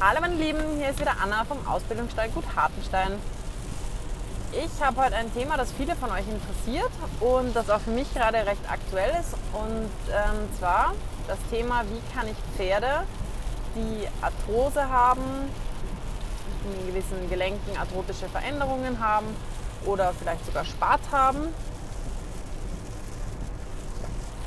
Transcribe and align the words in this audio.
Hallo 0.00 0.20
meine 0.20 0.36
Lieben, 0.36 0.60
hier 0.76 0.90
ist 0.90 1.00
wieder 1.00 1.16
Anna 1.20 1.44
vom 1.44 1.58
Ausbildungsstall 1.66 2.28
Gut 2.28 2.44
Hartenstein. 2.54 3.14
Ich 4.52 4.80
habe 4.80 5.02
heute 5.02 5.16
ein 5.16 5.34
Thema, 5.34 5.56
das 5.56 5.72
viele 5.72 5.96
von 5.96 6.12
euch 6.12 6.24
interessiert 6.28 6.92
und 7.18 7.56
das 7.56 7.68
auch 7.68 7.80
für 7.80 7.90
mich 7.90 8.14
gerade 8.14 8.38
recht 8.46 8.62
aktuell 8.70 9.10
ist. 9.20 9.34
Und 9.52 9.90
ähm, 10.12 10.48
zwar 10.56 10.94
das 11.26 11.38
Thema, 11.50 11.82
wie 11.90 12.00
kann 12.16 12.28
ich 12.28 12.36
Pferde, 12.56 13.02
die 13.74 14.06
Arthrose 14.22 14.88
haben, 14.88 15.50
in 16.64 16.86
gewissen 16.86 17.28
Gelenken 17.28 17.76
arthrotische 17.76 18.28
Veränderungen 18.28 19.00
haben 19.00 19.26
oder 19.84 20.14
vielleicht 20.16 20.46
sogar 20.46 20.64
Spart 20.64 21.02
haben, 21.10 21.52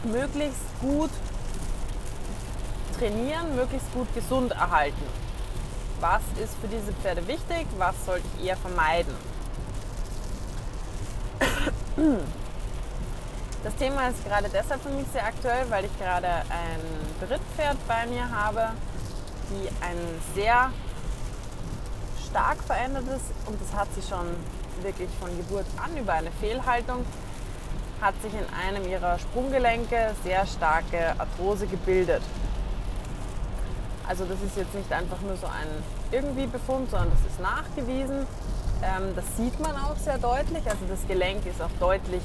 möglichst 0.05 0.79
gut 0.79 1.11
trainieren, 2.97 3.53
möglichst 3.57 3.91
gut 3.93 4.07
gesund 4.15 4.53
erhalten. 4.53 5.30
Was 6.01 6.21
ist 6.43 6.55
für 6.59 6.67
diese 6.67 6.91
Pferde 6.93 7.25
wichtig? 7.27 7.67
Was 7.77 7.95
sollte 8.05 8.25
ich 8.35 8.47
eher 8.47 8.57
vermeiden? 8.57 9.13
Das 13.63 13.75
Thema 13.75 14.07
ist 14.09 14.25
gerade 14.25 14.49
deshalb 14.51 14.81
für 14.81 14.89
mich 14.89 15.05
sehr 15.13 15.23
aktuell, 15.23 15.69
weil 15.69 15.85
ich 15.85 15.99
gerade 15.99 16.27
ein 16.27 16.81
Brittpferd 17.19 17.77
bei 17.87 18.07
mir 18.07 18.27
habe, 18.31 18.71
die 19.51 19.69
ein 19.85 19.97
sehr 20.33 20.71
stark 22.27 22.57
verändertes 22.63 23.21
und 23.45 23.61
das 23.61 23.79
hat 23.79 23.87
sie 23.93 24.01
schon 24.01 24.25
wirklich 24.81 25.09
von 25.19 25.29
Geburt 25.37 25.67
an 25.77 25.95
über 25.95 26.13
eine 26.13 26.31
Fehlhaltung 26.31 27.05
hat 28.01 28.19
sich 28.23 28.33
in 28.33 28.45
einem 28.55 28.89
ihrer 28.89 29.19
Sprunggelenke 29.19 30.15
sehr 30.23 30.47
starke 30.47 31.13
Arthrose 31.19 31.67
gebildet. 31.67 32.23
Also 34.11 34.25
das 34.25 34.41
ist 34.41 34.57
jetzt 34.57 34.75
nicht 34.75 34.91
einfach 34.91 35.21
nur 35.21 35.37
so 35.37 35.47
ein 35.47 35.69
irgendwie 36.11 36.45
Befund, 36.45 36.91
sondern 36.91 37.11
das 37.11 37.31
ist 37.31 37.39
nachgewiesen. 37.39 38.27
Ähm, 38.83 39.15
das 39.15 39.23
sieht 39.37 39.57
man 39.61 39.71
auch 39.77 39.95
sehr 39.95 40.17
deutlich. 40.17 40.65
Also 40.65 40.83
das 40.89 40.99
Gelenk 41.07 41.45
ist 41.45 41.61
auch 41.61 41.71
deutlich 41.79 42.21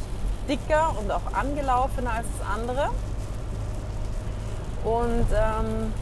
dicker 0.48 0.96
und 0.98 1.12
auch 1.12 1.32
angelaufener 1.32 2.10
als 2.12 2.26
das 2.36 2.48
andere. 2.56 2.90
Und 4.82 5.26
ähm, 5.32 5.94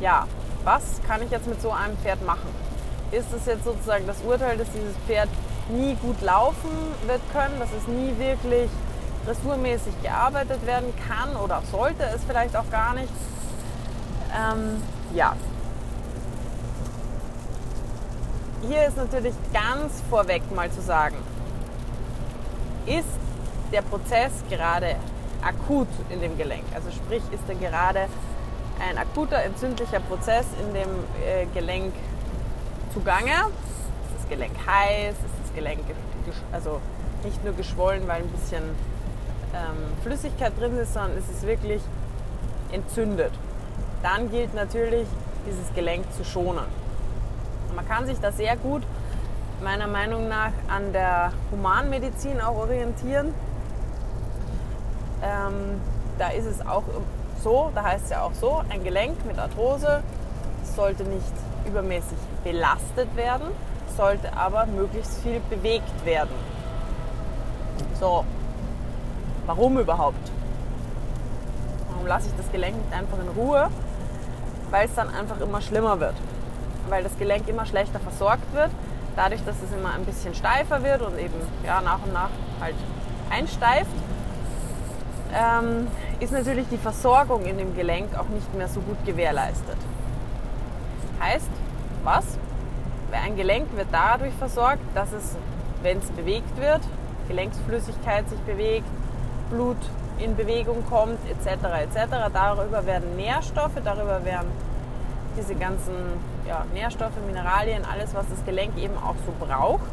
ja, 0.00 0.26
was 0.64 0.82
kann 1.06 1.22
ich 1.22 1.30
jetzt 1.30 1.46
mit 1.46 1.62
so 1.62 1.70
einem 1.70 1.96
Pferd 1.98 2.26
machen? 2.26 2.48
Ist 3.12 3.32
es 3.32 3.46
jetzt 3.46 3.62
sozusagen 3.62 4.08
das 4.08 4.20
Urteil, 4.22 4.58
dass 4.58 4.66
dieses 4.72 4.96
Pferd 5.06 5.28
nie 5.68 5.94
gut 6.02 6.20
laufen 6.20 6.72
wird 7.06 7.20
können, 7.32 7.60
dass 7.60 7.70
es 7.80 7.86
nie 7.86 8.18
wirklich 8.18 8.70
dressurmäßig 9.24 10.02
gearbeitet 10.02 10.66
werden 10.66 10.92
kann 11.06 11.36
oder 11.36 11.62
sollte 11.70 12.02
es 12.12 12.24
vielleicht 12.24 12.56
auch 12.56 12.68
gar 12.72 12.92
nicht? 12.94 13.12
Ähm, 14.34 14.82
ja. 15.14 15.36
Hier 18.68 18.86
ist 18.86 18.96
natürlich 18.96 19.34
ganz 19.52 20.02
vorweg 20.10 20.42
mal 20.54 20.70
zu 20.70 20.80
sagen, 20.80 21.16
ist 22.86 23.04
der 23.72 23.82
Prozess 23.82 24.32
gerade 24.48 24.96
akut 25.42 25.88
in 26.10 26.20
dem 26.20 26.36
Gelenk? 26.36 26.64
Also 26.74 26.90
sprich, 26.90 27.22
ist 27.32 27.42
da 27.46 27.54
gerade 27.54 28.06
ein 28.80 28.98
akuter 28.98 29.42
entzündlicher 29.42 30.00
Prozess 30.00 30.46
in 30.60 30.74
dem 30.74 30.88
äh, 31.24 31.46
Gelenk 31.54 31.92
zugange? 32.92 33.30
Ist 33.30 34.22
das 34.22 34.28
Gelenk 34.28 34.54
heiß? 34.66 35.12
Ist 35.12 35.44
das 35.44 35.54
Gelenk 35.54 35.80
also 36.52 36.80
nicht 37.24 37.44
nur 37.44 37.54
geschwollen, 37.54 38.06
weil 38.08 38.22
ein 38.22 38.28
bisschen 38.28 38.62
ähm, 39.54 40.02
Flüssigkeit 40.02 40.58
drin 40.58 40.76
ist, 40.78 40.94
sondern 40.94 41.16
es 41.18 41.28
ist 41.28 41.46
wirklich 41.46 41.82
entzündet? 42.72 43.32
Dann 44.02 44.30
gilt 44.30 44.54
natürlich, 44.54 45.06
dieses 45.46 45.72
Gelenk 45.74 46.04
zu 46.12 46.24
schonen. 46.24 46.64
Man 47.74 47.86
kann 47.86 48.06
sich 48.06 48.18
da 48.20 48.32
sehr 48.32 48.56
gut 48.56 48.82
meiner 49.62 49.86
Meinung 49.86 50.28
nach 50.28 50.52
an 50.68 50.92
der 50.92 51.32
Humanmedizin 51.50 52.40
auch 52.40 52.56
orientieren. 52.56 53.34
Ähm, 55.22 55.80
da 56.18 56.28
ist 56.28 56.46
es 56.46 56.66
auch 56.66 56.82
so, 57.42 57.70
da 57.74 57.82
heißt 57.84 58.04
es 58.04 58.10
ja 58.10 58.22
auch 58.22 58.34
so, 58.34 58.62
ein 58.68 58.84
Gelenk 58.84 59.24
mit 59.24 59.38
Arthrose 59.38 60.02
sollte 60.74 61.04
nicht 61.04 61.32
übermäßig 61.66 62.18
belastet 62.44 63.14
werden, 63.16 63.48
sollte 63.96 64.36
aber 64.36 64.66
möglichst 64.66 65.22
viel 65.22 65.40
bewegt 65.48 66.04
werden. 66.04 66.34
So, 67.98 68.24
warum 69.46 69.78
überhaupt? 69.78 70.30
Warum 71.90 72.06
lasse 72.06 72.28
ich 72.28 72.36
das 72.36 72.50
Gelenk 72.52 72.76
nicht 72.76 72.92
einfach 72.92 73.18
in 73.18 73.28
Ruhe? 73.28 73.70
Weil 74.70 74.86
es 74.86 74.94
dann 74.94 75.08
einfach 75.10 75.40
immer 75.40 75.60
schlimmer 75.60 76.00
wird. 76.00 76.14
Weil 76.88 77.02
das 77.02 77.16
Gelenk 77.18 77.48
immer 77.48 77.66
schlechter 77.66 78.00
versorgt 78.00 78.52
wird 78.54 78.70
dadurch, 79.16 79.42
dass 79.44 79.56
es 79.62 79.72
immer 79.72 79.94
ein 79.94 80.04
bisschen 80.04 80.34
steifer 80.34 80.82
wird 80.84 81.02
und 81.02 81.18
eben 81.18 81.34
ja, 81.64 81.80
nach 81.80 82.04
und 82.04 82.12
nach 82.12 82.28
halt 82.60 82.76
einsteift, 83.30 83.90
ähm, 85.34 85.88
ist 86.20 86.32
natürlich 86.32 86.68
die 86.70 86.76
Versorgung 86.76 87.44
in 87.46 87.58
dem 87.58 87.74
Gelenk 87.74 88.16
auch 88.16 88.28
nicht 88.28 88.54
mehr 88.54 88.68
so 88.68 88.80
gut 88.80 89.04
gewährleistet. 89.04 89.76
Heißt, 91.20 91.50
was? 92.04 92.24
Weil 93.10 93.20
ein 93.20 93.36
Gelenk 93.36 93.74
wird 93.76 93.88
dadurch 93.90 94.34
versorgt, 94.34 94.82
dass 94.94 95.12
es, 95.12 95.36
wenn 95.82 95.98
es 95.98 96.10
bewegt 96.10 96.56
wird, 96.60 96.82
Gelenksflüssigkeit 97.28 98.28
sich 98.28 98.38
bewegt, 98.40 98.86
Blut 99.50 99.78
in 100.18 100.36
Bewegung 100.36 100.84
kommt, 100.88 101.18
etc., 101.28 101.64
etc., 101.82 102.30
darüber 102.32 102.86
werden 102.86 103.16
Nährstoffe, 103.16 103.80
darüber 103.84 104.24
werden 104.24 104.50
diese 105.36 105.54
ganzen 105.54 105.94
ja, 106.48 106.64
Nährstoffe, 106.72 107.16
Mineralien, 107.26 107.82
alles, 107.84 108.14
was 108.14 108.26
das 108.28 108.44
Gelenk 108.44 108.76
eben 108.78 108.96
auch 108.96 109.16
so 109.26 109.46
braucht, 109.46 109.90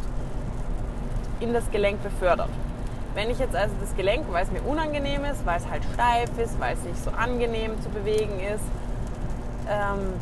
in 1.39 1.53
das 1.53 1.69
Gelenk 1.71 2.01
befördert. 2.01 2.49
Wenn 3.15 3.29
ich 3.29 3.39
jetzt 3.39 3.55
also 3.55 3.75
das 3.79 3.95
Gelenk, 3.95 4.25
weil 4.31 4.43
es 4.43 4.51
mir 4.51 4.61
unangenehm 4.61 5.25
ist, 5.25 5.45
weil 5.45 5.57
es 5.57 5.69
halt 5.69 5.83
steif 5.93 6.29
ist, 6.37 6.59
weil 6.59 6.75
es 6.75 6.83
nicht 6.83 7.03
so 7.03 7.11
angenehm 7.11 7.79
zu 7.81 7.89
bewegen 7.89 8.39
ist, 8.39 8.63
ähm, 9.69 10.19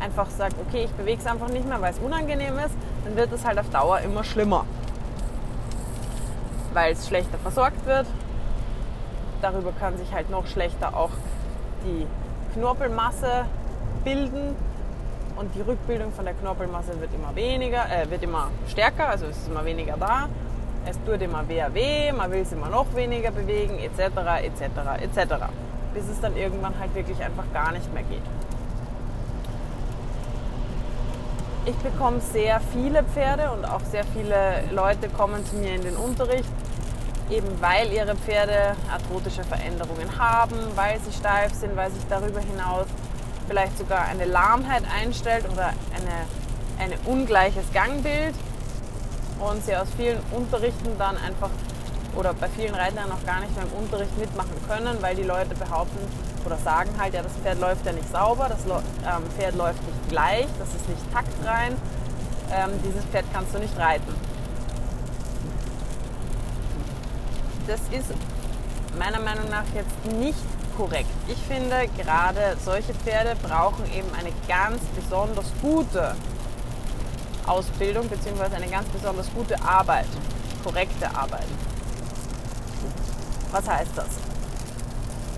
einfach 0.00 0.28
sage, 0.30 0.54
okay, 0.66 0.84
ich 0.84 0.90
bewege 0.92 1.20
es 1.20 1.26
einfach 1.26 1.48
nicht 1.48 1.66
mehr, 1.68 1.80
weil 1.80 1.92
es 1.92 1.98
unangenehm 1.98 2.58
ist, 2.58 2.74
dann 3.04 3.16
wird 3.16 3.32
es 3.32 3.44
halt 3.44 3.58
auf 3.58 3.68
Dauer 3.70 4.00
immer 4.00 4.24
schlimmer. 4.24 4.64
Weil 6.72 6.92
es 6.92 7.06
schlechter 7.06 7.38
versorgt 7.38 7.86
wird. 7.86 8.06
Darüber 9.44 9.72
kann 9.78 9.98
sich 9.98 10.10
halt 10.10 10.30
noch 10.30 10.46
schlechter 10.46 10.96
auch 10.96 11.10
die 11.84 12.06
Knorpelmasse 12.54 13.44
bilden 14.02 14.56
und 15.36 15.54
die 15.54 15.60
Rückbildung 15.60 16.14
von 16.14 16.24
der 16.24 16.32
Knorpelmasse 16.32 16.98
wird 16.98 17.10
immer 17.12 17.36
weniger, 17.36 17.84
äh, 17.92 18.08
wird 18.10 18.22
immer 18.22 18.48
stärker, 18.68 19.10
also 19.10 19.26
es 19.26 19.36
ist 19.36 19.48
immer 19.48 19.62
weniger 19.66 19.98
da. 19.98 20.30
Es 20.86 20.96
tut 21.04 21.20
immer 21.20 21.42
mehr 21.42 21.74
weh, 21.74 22.10
man 22.10 22.30
will 22.30 22.40
es 22.40 22.52
immer 22.52 22.70
noch 22.70 22.86
weniger 22.94 23.32
bewegen, 23.32 23.78
etc., 23.78 24.16
etc., 24.44 24.62
etc. 25.02 25.34
Bis 25.92 26.08
es 26.08 26.18
dann 26.22 26.34
irgendwann 26.38 26.72
halt 26.80 26.94
wirklich 26.94 27.22
einfach 27.22 27.44
gar 27.52 27.72
nicht 27.72 27.92
mehr 27.92 28.04
geht. 28.04 28.22
Ich 31.66 31.76
bekomme 31.76 32.20
sehr 32.20 32.60
viele 32.72 33.02
Pferde 33.02 33.50
und 33.50 33.66
auch 33.66 33.80
sehr 33.80 34.04
viele 34.04 34.64
Leute 34.72 35.10
kommen 35.10 35.44
zu 35.44 35.56
mir 35.56 35.74
in 35.74 35.82
den 35.82 35.96
Unterricht, 35.96 36.48
eben 37.36 37.60
weil 37.60 37.92
ihre 37.92 38.14
Pferde 38.14 38.76
arthrotische 38.90 39.44
Veränderungen 39.44 40.18
haben, 40.18 40.56
weil 40.74 40.98
sie 41.00 41.12
steif 41.12 41.52
sind, 41.54 41.76
weil 41.76 41.90
sich 41.90 42.02
darüber 42.08 42.40
hinaus 42.40 42.86
vielleicht 43.48 43.76
sogar 43.78 44.06
eine 44.06 44.24
Lahmheit 44.24 44.82
einstellt 45.00 45.44
oder 45.52 45.72
eine, 45.94 46.90
ein 46.92 46.98
ungleiches 47.04 47.64
Gangbild 47.72 48.34
und 49.40 49.64
sie 49.64 49.76
aus 49.76 49.88
vielen 49.96 50.18
Unterrichten 50.30 50.96
dann 50.98 51.16
einfach 51.16 51.50
oder 52.16 52.32
bei 52.32 52.48
vielen 52.48 52.74
Reitern 52.74 53.08
noch 53.08 53.24
gar 53.26 53.40
nicht 53.40 53.54
mehr 53.56 53.64
im 53.64 53.84
Unterricht 53.84 54.16
mitmachen 54.18 54.54
können, 54.68 54.96
weil 55.00 55.16
die 55.16 55.24
Leute 55.24 55.54
behaupten 55.56 55.98
oder 56.46 56.56
sagen 56.58 56.90
halt, 56.98 57.14
ja, 57.14 57.22
das 57.22 57.32
Pferd 57.42 57.60
läuft 57.60 57.84
ja 57.86 57.92
nicht 57.92 58.08
sauber, 58.10 58.48
das 58.48 58.60
ähm, 58.66 59.24
Pferd 59.36 59.56
läuft 59.56 59.82
nicht 59.84 60.08
gleich, 60.08 60.46
das 60.58 60.68
ist 60.68 60.88
nicht 60.88 61.12
taktrein, 61.12 61.76
ähm, 62.52 62.70
dieses 62.84 63.04
Pferd 63.06 63.24
kannst 63.32 63.54
du 63.54 63.58
nicht 63.58 63.76
reiten. 63.78 64.14
Das 67.66 67.80
ist 67.90 68.12
meiner 68.98 69.20
Meinung 69.20 69.48
nach 69.48 69.64
jetzt 69.74 70.18
nicht 70.18 70.38
korrekt. 70.76 71.08
Ich 71.28 71.38
finde, 71.38 71.88
gerade 71.96 72.56
solche 72.62 72.92
Pferde 72.94 73.36
brauchen 73.42 73.84
eben 73.92 74.08
eine 74.18 74.30
ganz 74.46 74.82
besonders 74.94 75.46
gute 75.62 76.14
Ausbildung 77.46 78.08
bzw. 78.08 78.54
eine 78.54 78.68
ganz 78.68 78.86
besonders 78.88 79.26
gute 79.34 79.60
Arbeit, 79.62 80.06
korrekte 80.62 81.06
Arbeit. 81.14 81.46
Was 83.50 83.68
heißt 83.68 83.92
das? 83.96 84.08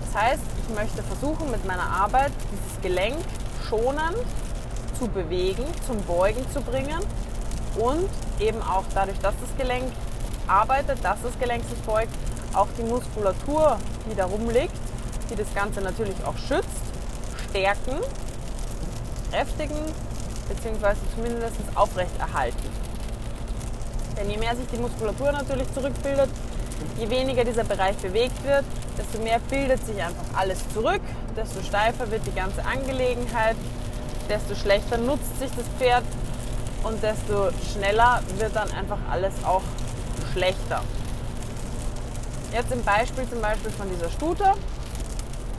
Das 0.05 0.21
heißt, 0.21 0.43
ich 0.67 0.75
möchte 0.75 1.03
versuchen, 1.03 1.51
mit 1.51 1.65
meiner 1.65 1.89
Arbeit 1.89 2.31
dieses 2.51 2.81
Gelenk 2.81 3.23
schonend 3.69 4.17
zu 4.99 5.07
bewegen, 5.07 5.63
zum 5.85 6.01
Beugen 6.03 6.45
zu 6.51 6.61
bringen 6.61 6.99
und 7.77 8.09
eben 8.39 8.61
auch 8.61 8.83
dadurch, 8.93 9.19
dass 9.19 9.35
das 9.39 9.57
Gelenk 9.57 9.91
arbeitet, 10.47 11.03
dass 11.03 11.21
das 11.21 11.37
Gelenk 11.39 11.63
sich 11.69 11.79
beugt, 11.79 12.13
auch 12.53 12.67
die 12.77 12.83
Muskulatur, 12.83 13.77
die 14.09 14.15
darum 14.15 14.49
liegt, 14.49 14.75
die 15.29 15.35
das 15.35 15.53
Ganze 15.53 15.81
natürlich 15.81 16.15
auch 16.25 16.37
schützt, 16.37 16.67
stärken 17.49 17.97
entkräftigen 19.27 19.77
bzw. 20.49 20.95
zumindest 21.15 21.55
aufrechterhalten. 21.75 22.69
Denn 24.17 24.29
je 24.29 24.37
mehr 24.37 24.55
sich 24.55 24.65
die 24.71 24.77
Muskulatur 24.77 25.31
natürlich 25.31 25.71
zurückbildet, 25.73 26.29
je 26.97 27.09
weniger 27.09 27.43
dieser 27.43 27.63
Bereich 27.63 27.95
bewegt 27.97 28.43
wird, 28.43 28.65
desto 28.97 29.21
mehr 29.23 29.39
bildet 29.49 29.85
sich 29.85 30.01
einfach 30.01 30.23
alles 30.35 30.57
zurück, 30.73 31.01
desto 31.35 31.61
steifer 31.61 32.09
wird 32.09 32.25
die 32.25 32.33
ganze 32.33 32.65
Angelegenheit, 32.65 33.55
desto 34.29 34.55
schlechter 34.55 34.97
nutzt 34.97 35.39
sich 35.39 35.51
das 35.55 35.65
Pferd 35.77 36.03
und 36.83 37.01
desto 37.03 37.51
schneller 37.73 38.21
wird 38.37 38.55
dann 38.55 38.71
einfach 38.71 38.99
alles 39.11 39.33
auch 39.45 39.61
schlechter. 40.33 40.81
Jetzt 42.51 42.71
im 42.71 42.83
Beispiel 42.83 43.27
zum 43.29 43.41
Beispiel 43.41 43.71
von 43.71 43.89
dieser 43.89 44.09
Stute, 44.09 44.53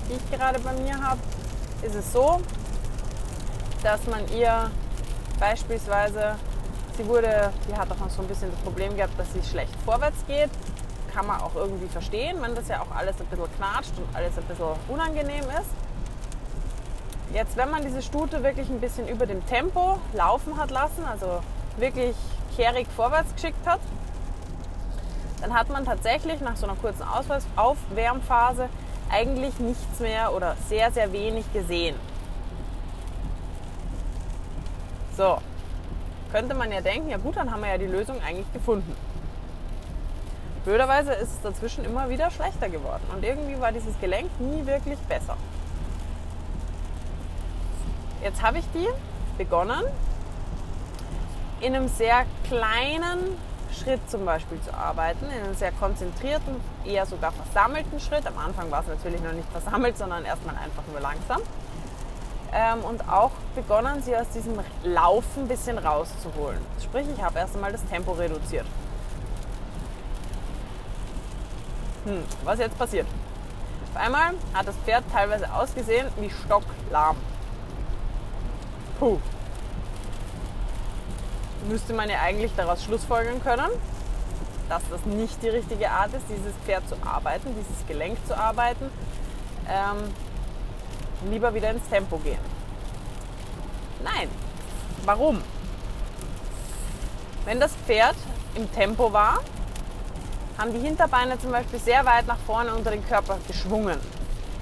die 0.08 0.14
ich 0.14 0.30
gerade 0.30 0.58
bei 0.60 0.72
mir 0.72 1.00
habe, 1.00 1.20
ist 1.82 1.94
es 1.94 2.12
so, 2.12 2.40
dass 3.82 4.06
man 4.06 4.26
ihr 4.34 4.70
beispielsweise, 5.38 6.36
sie 6.96 7.06
wurde, 7.06 7.52
die 7.68 7.76
hat 7.76 7.90
auch 7.90 7.98
noch 7.98 8.10
so 8.10 8.22
ein 8.22 8.28
bisschen 8.28 8.50
das 8.50 8.60
Problem 8.60 8.96
gehabt, 8.96 9.18
dass 9.18 9.32
sie 9.32 9.42
schlecht 9.42 9.74
vorwärts 9.84 10.18
geht. 10.26 10.50
Kann 11.14 11.26
man 11.26 11.40
auch 11.40 11.54
irgendwie 11.54 11.88
verstehen, 11.88 12.38
wenn 12.40 12.54
das 12.54 12.68
ja 12.68 12.80
auch 12.80 12.94
alles 12.94 13.20
ein 13.20 13.26
bisschen 13.26 13.46
knatscht 13.56 13.92
und 13.96 14.16
alles 14.16 14.36
ein 14.36 14.44
bisschen 14.44 14.66
unangenehm 14.88 15.44
ist. 15.44 15.70
Jetzt, 17.32 17.56
wenn 17.56 17.70
man 17.70 17.82
diese 17.82 18.02
Stute 18.02 18.42
wirklich 18.42 18.68
ein 18.70 18.80
bisschen 18.80 19.06
über 19.06 19.26
dem 19.26 19.44
Tempo 19.46 19.98
laufen 20.14 20.56
hat 20.56 20.70
lassen, 20.70 21.04
also 21.04 21.40
wirklich 21.76 22.16
kehrig 22.56 22.86
vorwärts 22.96 23.34
geschickt 23.34 23.66
hat, 23.66 23.80
dann 25.40 25.54
hat 25.54 25.68
man 25.68 25.84
tatsächlich 25.84 26.40
nach 26.40 26.56
so 26.56 26.66
einer 26.66 26.76
kurzen 26.76 27.04
Aufwärmphase 27.56 28.68
eigentlich 29.10 29.58
nichts 29.58 30.00
mehr 30.00 30.34
oder 30.34 30.56
sehr, 30.68 30.90
sehr 30.92 31.12
wenig 31.12 31.50
gesehen. 31.52 31.96
So, 35.16 35.38
könnte 36.30 36.54
man 36.54 36.70
ja 36.70 36.80
denken, 36.80 37.08
ja 37.08 37.16
gut, 37.16 37.36
dann 37.36 37.50
haben 37.50 37.62
wir 37.62 37.70
ja 37.70 37.78
die 37.78 37.86
Lösung 37.86 38.20
eigentlich 38.22 38.52
gefunden. 38.52 38.94
Blöderweise 40.64 41.12
ist 41.12 41.32
es 41.32 41.40
dazwischen 41.40 41.84
immer 41.84 42.08
wieder 42.08 42.30
schlechter 42.30 42.68
geworden 42.68 43.02
und 43.14 43.24
irgendwie 43.24 43.58
war 43.58 43.72
dieses 43.72 43.98
Gelenk 44.00 44.28
nie 44.38 44.66
wirklich 44.66 44.98
besser. 45.00 45.36
Jetzt 48.22 48.42
habe 48.42 48.58
ich 48.58 48.64
die 48.74 48.88
begonnen, 49.38 49.82
in 51.60 51.74
einem 51.74 51.88
sehr 51.88 52.26
kleinen 52.44 53.36
Schritt 53.72 54.00
zum 54.10 54.24
Beispiel 54.24 54.60
zu 54.60 54.72
arbeiten, 54.74 55.26
in 55.26 55.44
einem 55.44 55.54
sehr 55.54 55.72
konzentrierten, 55.72 56.56
eher 56.84 57.06
sogar 57.06 57.32
versammelten 57.32 58.00
Schritt. 58.00 58.26
Am 58.26 58.38
Anfang 58.38 58.70
war 58.70 58.80
es 58.80 58.88
natürlich 58.88 59.20
noch 59.22 59.32
nicht 59.32 59.48
versammelt, 59.50 59.96
sondern 59.98 60.24
erstmal 60.24 60.56
einfach 60.56 60.82
nur 60.90 61.00
langsam. 61.00 61.40
Ähm, 62.52 62.80
und 62.84 63.06
auch 63.08 63.32
begonnen, 63.54 64.02
sie 64.02 64.16
aus 64.16 64.28
diesem 64.30 64.58
Laufen 64.82 65.42
ein 65.42 65.48
bisschen 65.48 65.76
rauszuholen. 65.76 66.60
Sprich, 66.82 67.06
ich 67.14 67.22
habe 67.22 67.38
erst 67.38 67.54
einmal 67.54 67.72
das 67.72 67.84
Tempo 67.84 68.12
reduziert. 68.12 68.66
Hm, 72.04 72.24
was 72.44 72.58
jetzt 72.58 72.78
passiert? 72.78 73.06
Auf 73.92 74.00
einmal 74.00 74.32
hat 74.54 74.66
das 74.66 74.76
Pferd 74.84 75.04
teilweise 75.12 75.52
ausgesehen 75.52 76.08
wie 76.18 76.30
stocklahm. 76.30 77.16
Puh, 78.98 79.18
müsste 81.68 81.92
man 81.92 82.08
ja 82.10 82.20
eigentlich 82.20 82.52
daraus 82.56 82.82
schlussfolgern 82.84 83.42
können, 83.42 83.70
dass 84.68 84.82
das 84.90 85.04
nicht 85.04 85.42
die 85.42 85.48
richtige 85.48 85.90
Art 85.90 86.12
ist, 86.14 86.24
dieses 86.28 86.54
Pferd 86.64 86.88
zu 86.88 86.96
arbeiten, 87.04 87.54
dieses 87.54 87.86
Gelenk 87.86 88.18
zu 88.26 88.36
arbeiten. 88.36 88.90
Ähm, 89.68 90.14
lieber 91.30 91.52
wieder 91.54 91.70
ins 91.70 91.88
Tempo 91.88 92.18
gehen. 92.18 92.38
Nein. 94.02 94.28
Warum? 95.04 95.42
Wenn 97.44 97.60
das 97.60 97.72
Pferd 97.86 98.16
im 98.54 98.70
Tempo 98.72 99.12
war, 99.12 99.40
haben 100.58 100.72
die 100.72 100.80
Hinterbeine 100.80 101.38
zum 101.38 101.52
Beispiel 101.52 101.78
sehr 101.78 102.04
weit 102.04 102.26
nach 102.26 102.38
vorne 102.46 102.74
unter 102.74 102.90
den 102.90 103.06
Körper 103.06 103.38
geschwungen. 103.46 103.98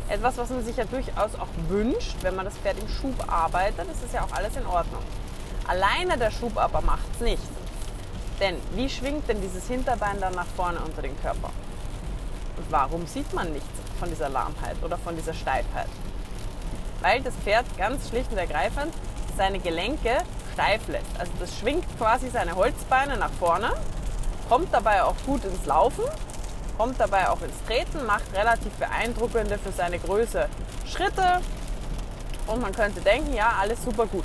Etwas, 0.09 0.37
was 0.39 0.51
man 0.51 0.65
sich 0.65 0.77
ja 0.77 0.85
durchaus 0.85 1.35
auch 1.35 1.49
wünscht, 1.69 2.17
wenn 2.23 2.37
man 2.37 2.45
das 2.45 2.57
Pferd 2.59 2.79
im 2.79 2.89
Schub 2.89 3.15
arbeitet, 3.27 3.89
das 3.89 4.03
ist 4.05 4.15
ja 4.15 4.23
auch 4.23 4.33
alles 4.33 4.57
in 4.57 4.67
Ordnung. 4.67 5.03
Alleine 5.67 6.17
der 6.17 6.31
Schub 6.31 6.57
aber 6.57 6.81
macht 6.81 7.07
es 7.15 7.21
nicht. 7.21 7.43
Denn 8.41 8.57
wie 8.75 8.89
schwingt 8.89 9.29
denn 9.29 9.41
dieses 9.41 9.67
Hinterbein 9.67 10.21
dann 10.21 10.35
nach 10.35 10.47
vorne 10.57 10.79
unter 10.81 11.03
den 11.03 11.21
Körper? 11.21 11.51
Und 12.57 12.71
warum 12.71 13.07
sieht 13.07 13.33
man 13.33 13.53
nichts 13.53 13.69
von 13.99 14.09
dieser 14.09 14.29
Lahmheit 14.29 14.77
oder 14.83 14.99
von 14.99 15.17
dieser 15.17 15.35
Steifheit? 15.35 15.89
Weil 17.01 17.23
das 17.23 17.35
Pferd 17.37 17.65
ganz 17.77 18.09
schlicht 18.09 18.31
und 18.31 18.39
ergreifend 18.39 18.93
seine 19.37 19.59
Gelenke 19.59 20.19
steif 20.53 20.87
lässt. 20.89 21.19
Also 21.19 21.33
das 21.39 21.59
schwingt 21.59 21.85
quasi 21.99 22.31
seine 22.31 22.55
Holzbeine 22.55 23.17
nach 23.17 23.33
vorne, 23.33 23.73
kommt 24.49 24.73
dabei 24.73 25.03
auch 25.03 25.17
gut 25.27 25.45
ins 25.45 25.67
Laufen, 25.67 26.05
kommt 26.79 26.99
dabei 27.01 27.29
auch 27.29 27.41
ins 27.43 27.63
Treten, 27.67 28.07
macht 28.07 28.25
relativ 28.35 28.73
beeindruckende 28.75 29.59
für 29.59 29.73
seine 29.73 29.99
Größe 29.99 30.49
Schritte 30.87 31.41
und 32.47 32.63
man 32.63 32.73
könnte 32.73 33.01
denken, 33.01 33.35
ja, 33.35 33.53
alles 33.61 33.83
super 33.85 34.07
gut. 34.07 34.25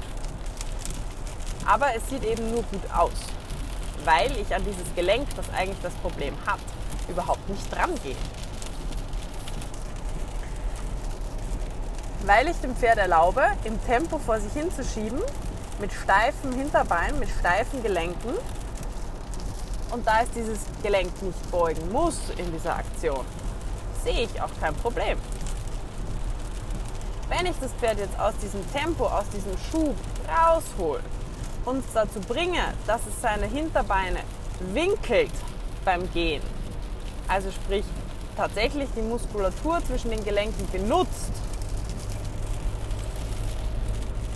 Aber 1.66 1.96
es 1.96 2.10
sieht 2.10 2.24
eben 2.24 2.52
nur 2.52 2.64
gut 2.64 2.82
aus, 2.94 3.12
weil 4.04 4.32
ich 4.38 4.54
an 4.54 4.64
dieses 4.66 4.94
Gelenk, 4.96 5.28
das 5.36 5.46
eigentlich 5.56 5.80
das 5.82 5.94
Problem 5.96 6.34
hat, 6.46 6.60
überhaupt 7.08 7.48
nicht 7.50 7.74
dran 7.74 7.92
gehe. 8.04 8.16
Weil 12.26 12.48
ich 12.48 12.58
dem 12.58 12.76
Pferd 12.76 12.98
erlaube, 12.98 13.44
im 13.64 13.84
Tempo 13.86 14.18
vor 14.20 14.40
sich 14.40 14.54
hinzuschieben, 14.54 15.20
mit 15.80 15.92
steifem 15.92 16.54
Hinterbein, 16.54 17.18
mit 17.20 17.30
steifen 17.40 17.82
Gelenken. 17.82 18.36
Und 19.92 20.08
da 20.08 20.22
es 20.22 20.30
dieses 20.32 20.60
Gelenk 20.84 21.22
nicht 21.22 21.52
beugen 21.52 21.92
muss 21.92 22.18
in 22.38 22.52
dieser 22.54 22.78
Aktion, 22.78 23.26
sehe 24.04 24.24
ich 24.24 24.42
auch 24.42 24.52
kein 24.62 24.74
Problem. 24.76 25.18
Wenn 27.28 27.46
ich 27.46 27.56
das 27.60 27.72
Pferd 27.74 27.98
jetzt 27.98 28.18
aus 28.20 28.34
diesem 28.42 28.72
Tempo, 28.72 29.06
aus 29.06 29.26
diesem 29.34 29.58
Schub 29.58 29.96
raushole 30.28 31.02
uns 31.66 31.86
dazu 31.94 32.20
bringe, 32.22 32.62
dass 32.88 33.02
es 33.08 33.22
seine 33.22 33.46
Hinterbeine 33.46 34.20
winkelt 34.74 35.32
beim 35.86 36.12
Gehen, 36.12 36.42
also 37.28 37.52
sprich 37.52 37.86
tatsächlich 38.38 38.90
die 38.96 39.02
Muskulatur 39.02 39.80
zwischen 39.86 40.12
den 40.12 40.24
Gelenken 40.24 40.68
benutzt, 40.72 41.32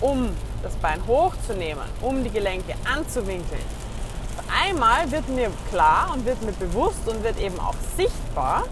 um 0.00 0.30
das 0.62 0.74
Bein 0.76 1.04
hochzunehmen, 1.06 1.84
um 2.02 2.22
die 2.22 2.30
Gelenke 2.30 2.74
anzuwinkeln. 2.84 3.62
Auf 4.38 4.44
einmal 4.64 5.10
wird 5.10 5.28
mir 5.28 5.50
klar 5.70 6.10
und 6.12 6.24
wird 6.26 6.42
mir 6.42 6.52
bewusst 6.52 7.06
und 7.08 7.22
wird 7.22 7.38
eben 7.38 7.58
auch 7.58 7.74
sichtbar, 7.96 8.64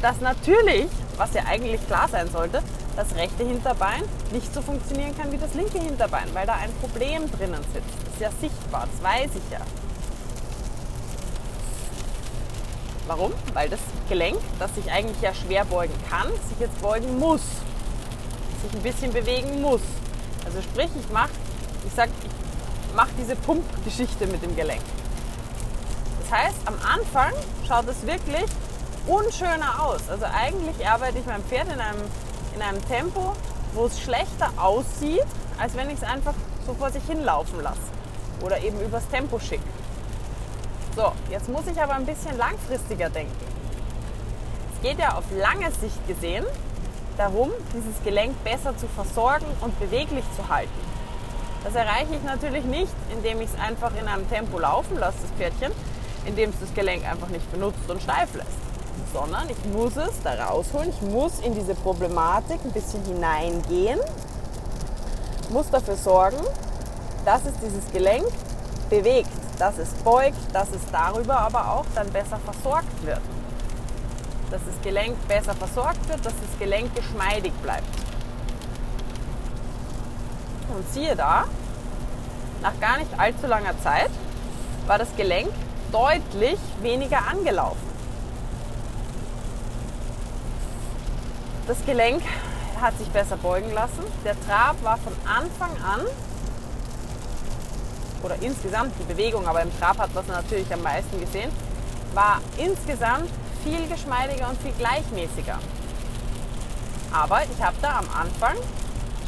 dass 0.00 0.20
natürlich, 0.20 0.88
was 1.16 1.34
ja 1.34 1.42
eigentlich 1.46 1.84
klar 1.86 2.08
sein 2.08 2.30
sollte, 2.30 2.62
das 2.98 3.14
rechte 3.14 3.44
Hinterbein 3.44 4.02
nicht 4.32 4.52
so 4.52 4.60
funktionieren 4.60 5.16
kann 5.16 5.30
wie 5.30 5.38
das 5.38 5.54
linke 5.54 5.78
Hinterbein, 5.78 6.26
weil 6.32 6.46
da 6.46 6.54
ein 6.54 6.72
Problem 6.80 7.30
drinnen 7.30 7.64
sitzt. 7.72 7.94
Das 8.04 8.14
ist 8.14 8.20
ja 8.20 8.30
sichtbar, 8.40 8.88
das 8.92 9.02
weiß 9.04 9.30
ich 9.36 9.52
ja. 9.52 9.60
Warum? 13.06 13.32
Weil 13.54 13.68
das 13.68 13.78
Gelenk, 14.08 14.38
das 14.58 14.74
sich 14.74 14.90
eigentlich 14.90 15.20
ja 15.22 15.32
schwer 15.32 15.64
beugen 15.64 15.94
kann, 16.10 16.26
sich 16.48 16.58
jetzt 16.58 16.82
beugen 16.82 17.20
muss. 17.20 17.40
Sich 18.62 18.74
ein 18.74 18.82
bisschen 18.82 19.12
bewegen 19.12 19.62
muss. 19.62 19.80
Also 20.44 20.60
sprich, 20.60 20.90
ich 20.98 21.08
mache, 21.12 21.30
ich 21.86 21.92
sag, 21.94 22.08
ich 22.08 22.96
mache 22.96 23.10
diese 23.16 23.36
Pumpgeschichte 23.36 24.26
mit 24.26 24.42
dem 24.42 24.56
Gelenk. 24.56 24.82
Das 26.22 26.36
heißt, 26.36 26.56
am 26.64 26.74
Anfang 26.84 27.32
schaut 27.66 27.86
es 27.88 28.04
wirklich 28.04 28.50
unschöner 29.06 29.84
aus. 29.84 30.00
Also 30.08 30.24
eigentlich 30.24 30.84
arbeite 30.84 31.18
ich 31.18 31.26
mein 31.26 31.44
Pferd 31.44 31.72
in 31.72 31.78
einem 31.78 32.02
in 32.54 32.62
einem 32.62 32.86
Tempo, 32.86 33.34
wo 33.74 33.86
es 33.86 34.00
schlechter 34.00 34.50
aussieht, 34.56 35.26
als 35.58 35.76
wenn 35.76 35.90
ich 35.90 35.96
es 35.96 36.02
einfach 36.02 36.34
so 36.66 36.74
vor 36.74 36.90
sich 36.90 37.02
hinlaufen 37.04 37.62
lasse 37.62 37.78
oder 38.42 38.60
eben 38.62 38.80
übers 38.80 39.08
Tempo 39.08 39.38
schicke. 39.38 39.62
So, 40.96 41.12
jetzt 41.30 41.48
muss 41.48 41.66
ich 41.66 41.80
aber 41.80 41.94
ein 41.94 42.06
bisschen 42.06 42.36
langfristiger 42.36 43.10
denken. 43.10 43.32
Es 44.74 44.88
geht 44.88 44.98
ja 44.98 45.16
auf 45.16 45.24
lange 45.36 45.70
Sicht 45.72 46.06
gesehen 46.06 46.44
darum, 47.16 47.50
dieses 47.74 48.02
Gelenk 48.04 48.42
besser 48.44 48.76
zu 48.76 48.86
versorgen 48.86 49.46
und 49.60 49.78
beweglich 49.80 50.24
zu 50.36 50.48
halten. 50.48 50.70
Das 51.64 51.74
erreiche 51.74 52.14
ich 52.14 52.22
natürlich 52.22 52.64
nicht, 52.64 52.92
indem 53.12 53.40
ich 53.40 53.48
es 53.52 53.60
einfach 53.60 53.90
in 54.00 54.06
einem 54.06 54.28
Tempo 54.30 54.58
laufen 54.58 54.96
lasse, 54.98 55.18
das 55.22 55.30
Pferdchen, 55.32 55.72
indem 56.24 56.50
es 56.50 56.60
das 56.60 56.72
Gelenk 56.74 57.04
einfach 57.04 57.28
nicht 57.28 57.50
benutzt 57.50 57.90
und 57.90 58.00
steif 58.00 58.34
lässt 58.34 58.67
sondern 59.12 59.48
ich 59.50 59.64
muss 59.72 59.96
es 59.96 60.22
da 60.22 60.34
rausholen. 60.34 60.90
Ich 60.90 61.02
muss 61.02 61.40
in 61.40 61.54
diese 61.54 61.74
Problematik 61.74 62.60
ein 62.64 62.72
bisschen 62.72 63.02
hineingehen, 63.04 63.98
muss 65.50 65.70
dafür 65.70 65.96
sorgen, 65.96 66.38
dass 67.24 67.44
es 67.44 67.54
dieses 67.58 67.90
Gelenk 67.92 68.26
bewegt, 68.90 69.30
dass 69.58 69.78
es 69.78 69.90
beugt, 70.04 70.38
dass 70.52 70.70
es 70.70 70.80
darüber 70.92 71.38
aber 71.38 71.72
auch 71.72 71.86
dann 71.94 72.08
besser 72.10 72.38
versorgt 72.38 73.04
wird. 73.04 73.20
Dass 74.50 74.60
das 74.64 74.82
Gelenk 74.82 75.16
besser 75.28 75.54
versorgt 75.54 76.08
wird, 76.08 76.24
dass 76.24 76.32
das 76.32 76.58
Gelenk 76.58 76.94
geschmeidig 76.94 77.52
bleibt. 77.62 77.88
Und 80.74 80.88
siehe 80.92 81.16
da, 81.16 81.44
nach 82.62 82.78
gar 82.80 82.98
nicht 82.98 83.10
allzu 83.18 83.46
langer 83.46 83.78
Zeit 83.82 84.10
war 84.86 84.98
das 84.98 85.08
Gelenk 85.16 85.50
deutlich 85.92 86.58
weniger 86.82 87.26
angelaufen. 87.26 87.87
Das 91.68 91.76
Gelenk 91.84 92.22
hat 92.80 92.96
sich 92.96 93.08
besser 93.08 93.36
beugen 93.36 93.70
lassen. 93.74 94.02
Der 94.24 94.34
Trab 94.46 94.82
war 94.82 94.96
von 94.96 95.12
Anfang 95.26 95.70
an, 95.82 96.00
oder 98.22 98.36
insgesamt 98.40 98.94
die 98.98 99.04
Bewegung, 99.04 99.46
aber 99.46 99.60
im 99.60 99.78
Trab 99.78 99.98
hat 99.98 100.14
man 100.14 100.24
es 100.24 100.28
natürlich 100.28 100.72
am 100.72 100.82
meisten 100.82 101.20
gesehen, 101.20 101.50
war 102.14 102.40
insgesamt 102.56 103.28
viel 103.62 103.86
geschmeidiger 103.86 104.48
und 104.48 104.60
viel 104.62 104.72
gleichmäßiger. 104.78 105.58
Aber 107.12 107.42
ich 107.42 107.62
habe 107.62 107.76
da 107.82 107.98
am 107.98 108.08
Anfang 108.18 108.56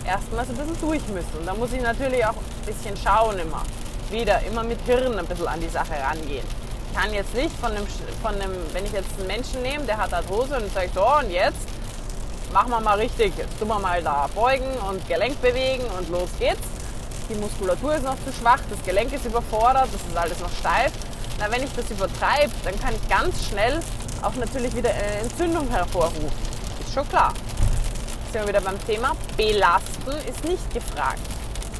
erstmal 0.06 0.46
so 0.46 0.52
ein 0.52 0.58
bisschen 0.58 0.80
durch 0.80 1.06
müssen. 1.08 1.38
Und 1.38 1.46
da 1.46 1.52
muss 1.54 1.72
ich 1.74 1.82
natürlich 1.82 2.24
auch 2.24 2.36
ein 2.36 2.66
bisschen 2.66 2.96
schauen 2.96 3.38
immer. 3.38 3.62
Wieder, 4.10 4.40
immer 4.44 4.64
mit 4.64 4.80
Hirn 4.86 5.18
ein 5.18 5.26
bisschen 5.26 5.46
an 5.46 5.60
die 5.60 5.68
Sache 5.68 5.92
rangehen. 5.92 6.46
Ich 6.90 6.98
kann 6.98 7.12
jetzt 7.12 7.34
nicht 7.34 7.54
von 7.60 7.70
einem, 7.70 7.86
von 8.22 8.34
einem 8.34 8.54
wenn 8.72 8.86
ich 8.86 8.92
jetzt 8.92 9.10
einen 9.18 9.26
Menschen 9.26 9.62
nehme, 9.62 9.84
der 9.84 9.98
hat 9.98 10.12
Arthrose 10.14 10.56
und 10.56 10.72
sage 10.72 10.90
so, 10.94 11.04
und 11.04 11.30
jetzt 11.30 11.68
machen 12.52 12.70
wir 12.70 12.80
mal 12.80 12.98
richtig, 12.98 13.32
jetzt 13.36 13.58
tun 13.58 13.68
wir 13.68 13.78
mal 13.78 14.02
da 14.02 14.28
beugen 14.34 14.70
und 14.88 15.06
Gelenk 15.08 15.40
bewegen 15.40 15.84
und 15.98 16.08
los 16.10 16.30
geht's. 16.38 16.60
Die 17.28 17.34
Muskulatur 17.34 17.94
ist 17.94 18.04
noch 18.04 18.16
zu 18.24 18.32
schwach, 18.32 18.60
das 18.68 18.82
Gelenk 18.84 19.12
ist 19.12 19.24
überfordert, 19.24 19.88
das 19.92 20.00
ist 20.00 20.16
alles 20.16 20.40
noch 20.40 20.52
steif. 20.58 20.92
Na, 21.38 21.50
wenn 21.50 21.62
ich 21.62 21.72
das 21.74 21.90
übertreibe, 21.90 22.52
dann 22.64 22.78
kann 22.80 22.94
ich 22.94 23.08
ganz 23.08 23.46
schnell 23.46 23.80
auch 24.22 24.34
natürlich 24.34 24.74
wieder 24.74 24.90
eine 24.90 25.20
Entzündung 25.22 25.68
hervorrufen. 25.68 26.30
Ist 26.80 26.92
schon 26.92 27.08
klar 27.08 27.32
sind 28.32 28.42
wir 28.42 28.48
wieder 28.48 28.60
beim 28.60 28.78
Thema. 28.86 29.12
Belasten 29.36 30.12
ist 30.28 30.44
nicht 30.44 30.72
gefragt, 30.72 31.20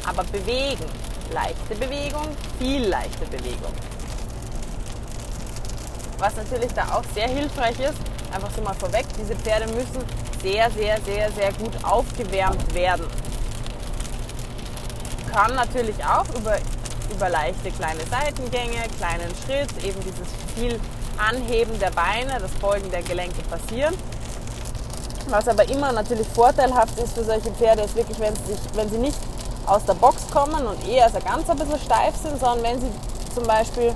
aber 0.07 0.25
bewegen. 0.25 0.85
Leichte 1.33 1.77
Bewegung, 1.77 2.27
viel 2.59 2.89
leichte 2.89 3.25
Bewegung. 3.27 3.73
Was 6.19 6.37
natürlich 6.37 6.73
da 6.75 6.83
auch 6.97 7.05
sehr 7.15 7.29
hilfreich 7.29 7.79
ist, 7.79 7.99
einfach 8.33 8.51
so 8.55 8.63
mal 8.63 8.75
vorweg, 8.75 9.07
diese 9.19 9.37
Pferde 9.37 9.67
müssen 9.73 10.05
sehr, 10.43 10.71
sehr, 10.71 11.01
sehr, 11.03 11.31
sehr 11.33 11.53
gut 11.53 11.73
aufgewärmt 11.85 12.75
werden. 12.75 13.07
Kann 15.33 15.55
natürlich 15.55 15.97
auch 16.05 16.29
über, 16.37 16.57
über 17.15 17.29
leichte 17.29 17.71
kleine 17.71 18.01
Seitengänge, 18.11 18.83
kleinen 18.99 19.33
Schritt, 19.45 19.71
eben 19.85 20.01
dieses 20.01 20.29
viel 20.55 20.81
Anheben 21.19 21.79
der 21.79 21.91
Beine, 21.91 22.41
das 22.41 22.51
Beugen 22.53 22.91
der 22.91 23.03
Gelenke 23.03 23.43
passieren. 23.43 23.95
Was 25.29 25.47
aber 25.47 25.69
immer 25.69 25.93
natürlich 25.93 26.27
vorteilhaft 26.29 26.99
ist 26.99 27.13
für 27.13 27.25
solche 27.25 27.51
Pferde, 27.53 27.83
ist 27.83 27.95
wirklich, 27.95 28.19
wenn 28.19 28.35
sie, 28.35 28.55
sich, 28.55 28.61
wenn 28.75 28.89
sie 28.89 28.99
nicht 28.99 29.19
aus 29.67 29.85
der 29.85 29.95
Box 29.95 30.29
kommen 30.31 30.67
und 30.67 30.89
eher 30.89 31.05
also 31.05 31.19
ganz 31.21 31.49
ein 31.49 31.57
bisschen 31.57 31.79
steif 31.79 32.17
sind, 32.17 32.41
sondern 32.41 32.63
wenn 32.63 32.81
sie 32.81 32.91
zum 33.35 33.47
Beispiel 33.47 33.95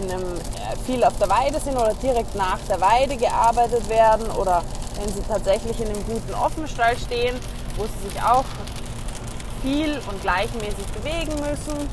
in 0.00 0.10
einem, 0.10 0.34
äh, 0.34 0.76
viel 0.84 1.04
auf 1.04 1.16
der 1.18 1.28
Weide 1.28 1.60
sind 1.60 1.76
oder 1.76 1.94
direkt 1.94 2.34
nach 2.34 2.58
der 2.68 2.80
Weide 2.80 3.16
gearbeitet 3.16 3.88
werden 3.88 4.28
oder 4.32 4.64
wenn 4.98 5.12
sie 5.12 5.22
tatsächlich 5.22 5.80
in 5.80 5.88
einem 5.88 6.04
guten 6.06 6.34
Offenstall 6.34 6.96
stehen, 6.98 7.36
wo 7.76 7.84
sie 7.84 8.08
sich 8.08 8.22
auch 8.22 8.44
viel 9.62 10.00
und 10.08 10.20
gleichmäßig 10.22 10.86
bewegen 10.94 11.34
müssen, 11.40 11.88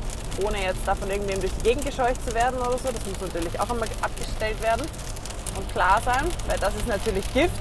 ohne 0.45 0.63
jetzt 0.63 0.85
davon 0.85 1.09
irgendwem 1.09 1.39
durch 1.39 1.53
die 1.59 1.63
Gegend 1.63 1.85
gescheucht 1.85 2.23
zu 2.27 2.33
werden 2.33 2.59
oder 2.59 2.77
so. 2.77 2.89
Das 2.91 3.05
muss 3.05 3.21
natürlich 3.21 3.59
auch 3.59 3.69
immer 3.69 3.85
abgestellt 4.01 4.61
werden 4.61 4.85
und 5.55 5.71
klar 5.71 6.01
sein, 6.03 6.25
weil 6.47 6.57
das 6.59 6.75
ist 6.75 6.87
natürlich 6.87 7.25
Gift 7.33 7.59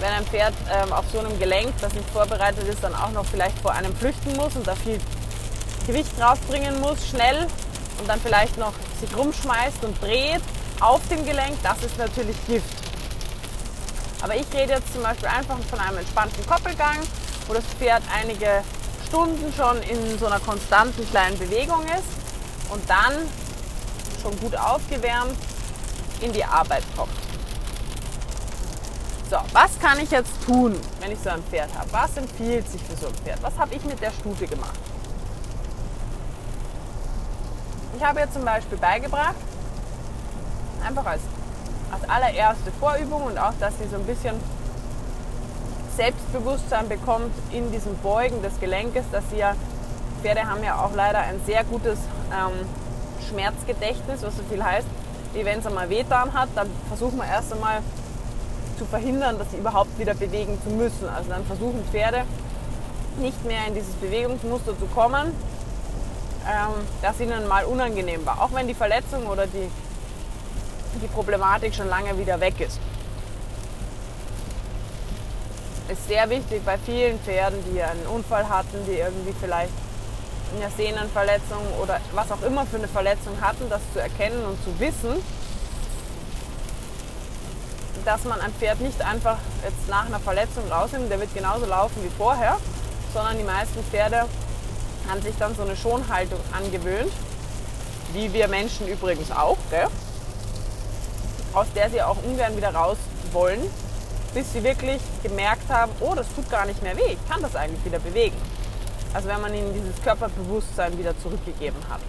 wenn 0.00 0.10
ein 0.10 0.26
Pferd 0.26 0.54
ähm, 0.70 0.92
auf 0.92 1.04
so 1.12 1.18
einem 1.18 1.38
Gelenk, 1.38 1.72
das 1.80 1.92
nicht 1.94 2.08
vorbereitet 2.10 2.66
ist, 2.68 2.82
dann 2.82 2.94
auch 2.94 3.10
noch 3.12 3.24
vielleicht 3.24 3.58
vor 3.60 3.72
einem 3.72 3.94
flüchten 3.96 4.36
muss 4.36 4.54
und 4.56 4.66
da 4.66 4.74
viel 4.74 4.98
Gewicht 5.86 6.18
draufbringen 6.18 6.80
muss, 6.80 7.06
schnell 7.08 7.46
und 7.98 8.08
dann 8.08 8.20
vielleicht 8.20 8.58
noch 8.58 8.72
sich 9.00 9.16
rumschmeißt 9.16 9.84
und 9.84 10.00
dreht 10.02 10.42
auf 10.80 11.00
dem 11.08 11.24
Gelenk, 11.24 11.56
das 11.62 11.82
ist 11.82 11.96
natürlich 11.96 12.36
Gift. 12.46 12.75
Aber 14.26 14.34
ich 14.34 14.52
rede 14.52 14.72
jetzt 14.72 14.92
zum 14.92 15.04
Beispiel 15.04 15.28
einfach 15.28 15.56
von 15.70 15.78
einem 15.78 15.98
entspannten 15.98 16.44
Koppelgang, 16.48 16.98
wo 17.46 17.54
das 17.54 17.62
Pferd 17.78 18.02
einige 18.12 18.64
Stunden 19.06 19.54
schon 19.56 19.80
in 19.82 20.18
so 20.18 20.26
einer 20.26 20.40
konstanten 20.40 21.08
kleinen 21.08 21.38
Bewegung 21.38 21.82
ist 21.84 22.72
und 22.72 22.82
dann 22.90 23.12
schon 24.20 24.36
gut 24.40 24.56
aufgewärmt 24.56 25.38
in 26.20 26.32
die 26.32 26.44
Arbeit 26.44 26.82
kommt. 26.96 27.12
So, 29.30 29.36
was 29.52 29.78
kann 29.78 30.00
ich 30.00 30.10
jetzt 30.10 30.32
tun, 30.44 30.74
wenn 30.98 31.12
ich 31.12 31.20
so 31.22 31.30
ein 31.30 31.44
Pferd 31.44 31.70
habe? 31.78 31.92
Was 31.92 32.16
empfiehlt 32.16 32.68
sich 32.68 32.82
für 32.82 32.96
so 32.96 33.06
ein 33.06 33.14
Pferd? 33.14 33.40
Was 33.44 33.56
habe 33.56 33.76
ich 33.76 33.84
mit 33.84 34.00
der 34.00 34.10
Stute 34.10 34.48
gemacht? 34.48 34.80
Ich 37.96 38.04
habe 38.04 38.18
ihr 38.18 38.32
zum 38.32 38.44
Beispiel 38.44 38.78
beigebracht, 38.78 39.36
einfach 40.84 41.06
als, 41.06 41.22
als 41.92 42.08
allererste 42.08 42.70
Vorübung 42.78 43.22
und 43.22 43.38
auch, 43.38 43.52
dass 43.60 43.78
sie 43.78 43.88
so 43.88 43.96
ein 43.96 44.04
bisschen 44.04 44.34
Selbstbewusstsein 45.96 46.88
bekommt 46.88 47.32
in 47.52 47.72
diesem 47.72 47.96
Beugen 47.98 48.42
des 48.42 48.58
Gelenkes, 48.60 49.04
dass 49.12 49.24
sie 49.30 49.38
ja, 49.38 49.54
Pferde 50.22 50.46
haben 50.46 50.62
ja 50.62 50.84
auch 50.84 50.94
leider 50.94 51.20
ein 51.20 51.40
sehr 51.46 51.64
gutes 51.64 51.98
ähm, 52.30 52.66
Schmerzgedächtnis, 53.28 54.22
was 54.22 54.36
so 54.36 54.42
viel 54.50 54.62
heißt, 54.62 54.86
wie 55.32 55.44
wenn 55.44 55.58
es 55.58 55.66
einmal 55.66 55.88
wehtan 55.88 56.32
hat, 56.32 56.48
dann 56.54 56.68
versuchen 56.88 57.18
wir 57.18 57.26
erst 57.26 57.52
einmal 57.52 57.80
zu 58.78 58.84
verhindern, 58.84 59.38
dass 59.38 59.50
sie 59.50 59.56
überhaupt 59.56 59.98
wieder 59.98 60.14
bewegen 60.14 60.58
zu 60.62 60.70
müssen. 60.70 61.08
Also 61.08 61.30
dann 61.30 61.44
versuchen 61.46 61.82
Pferde 61.90 62.22
nicht 63.18 63.44
mehr 63.44 63.66
in 63.66 63.74
dieses 63.74 63.94
Bewegungsmuster 63.94 64.78
zu 64.78 64.86
kommen, 64.94 65.32
ähm, 66.46 66.74
das 67.02 67.18
ihnen 67.20 67.48
mal 67.48 67.64
unangenehm 67.64 68.24
war. 68.26 68.42
Auch 68.42 68.52
wenn 68.52 68.66
die 68.66 68.74
Verletzung 68.74 69.26
oder 69.26 69.46
die, 69.46 69.70
die 71.00 71.08
Problematik 71.08 71.74
schon 71.74 71.88
lange 71.88 72.16
wieder 72.18 72.40
weg 72.40 72.60
ist. 72.60 72.78
Ist 75.88 76.08
sehr 76.08 76.28
wichtig 76.28 76.64
bei 76.64 76.78
vielen 76.78 77.18
Pferden, 77.20 77.58
die 77.72 77.80
einen 77.80 78.06
Unfall 78.06 78.48
hatten, 78.48 78.84
die 78.86 78.98
irgendwie 78.98 79.34
vielleicht 79.40 79.72
eine 80.54 80.70
Sehnenverletzung 80.70 81.58
oder 81.82 82.00
was 82.12 82.30
auch 82.32 82.42
immer 82.42 82.66
für 82.66 82.76
eine 82.76 82.88
Verletzung 82.88 83.40
hatten, 83.40 83.68
das 83.68 83.80
zu 83.92 84.00
erkennen 84.00 84.44
und 84.44 84.62
zu 84.64 84.78
wissen, 84.80 85.22
dass 88.04 88.24
man 88.24 88.40
ein 88.40 88.52
Pferd 88.54 88.80
nicht 88.80 89.02
einfach 89.02 89.38
jetzt 89.64 89.88
nach 89.88 90.06
einer 90.06 90.20
Verletzung 90.20 90.70
rausnimmt, 90.70 91.10
der 91.10 91.20
wird 91.20 91.34
genauso 91.34 91.66
laufen 91.66 92.02
wie 92.04 92.10
vorher, 92.16 92.56
sondern 93.12 93.36
die 93.36 93.44
meisten 93.44 93.82
Pferde 93.84 94.26
haben 95.08 95.22
sich 95.22 95.34
dann 95.38 95.54
so 95.54 95.62
eine 95.62 95.76
Schonhaltung 95.76 96.38
angewöhnt, 96.52 97.12
wie 98.12 98.32
wir 98.32 98.48
Menschen 98.48 98.88
übrigens 98.88 99.30
auch, 99.30 99.58
gell? 99.70 99.88
Aus 101.56 101.66
der 101.74 101.88
sie 101.88 102.02
auch 102.02 102.18
ungern 102.22 102.54
wieder 102.54 102.74
raus 102.74 102.98
wollen, 103.32 103.60
bis 104.34 104.52
sie 104.52 104.62
wirklich 104.62 105.00
gemerkt 105.22 105.68
haben, 105.70 105.90
oh, 106.00 106.14
das 106.14 106.26
tut 106.34 106.48
gar 106.50 106.66
nicht 106.66 106.82
mehr 106.82 106.96
weh, 106.96 107.14
ich 107.14 107.28
kann 107.28 107.40
das 107.40 107.56
eigentlich 107.56 107.82
wieder 107.84 107.98
bewegen. 107.98 108.36
Also 109.14 109.28
wenn 109.28 109.40
man 109.40 109.54
ihnen 109.54 109.72
dieses 109.72 110.00
Körperbewusstsein 110.02 110.98
wieder 110.98 111.18
zurückgegeben 111.18 111.80
hat. 111.88 112.00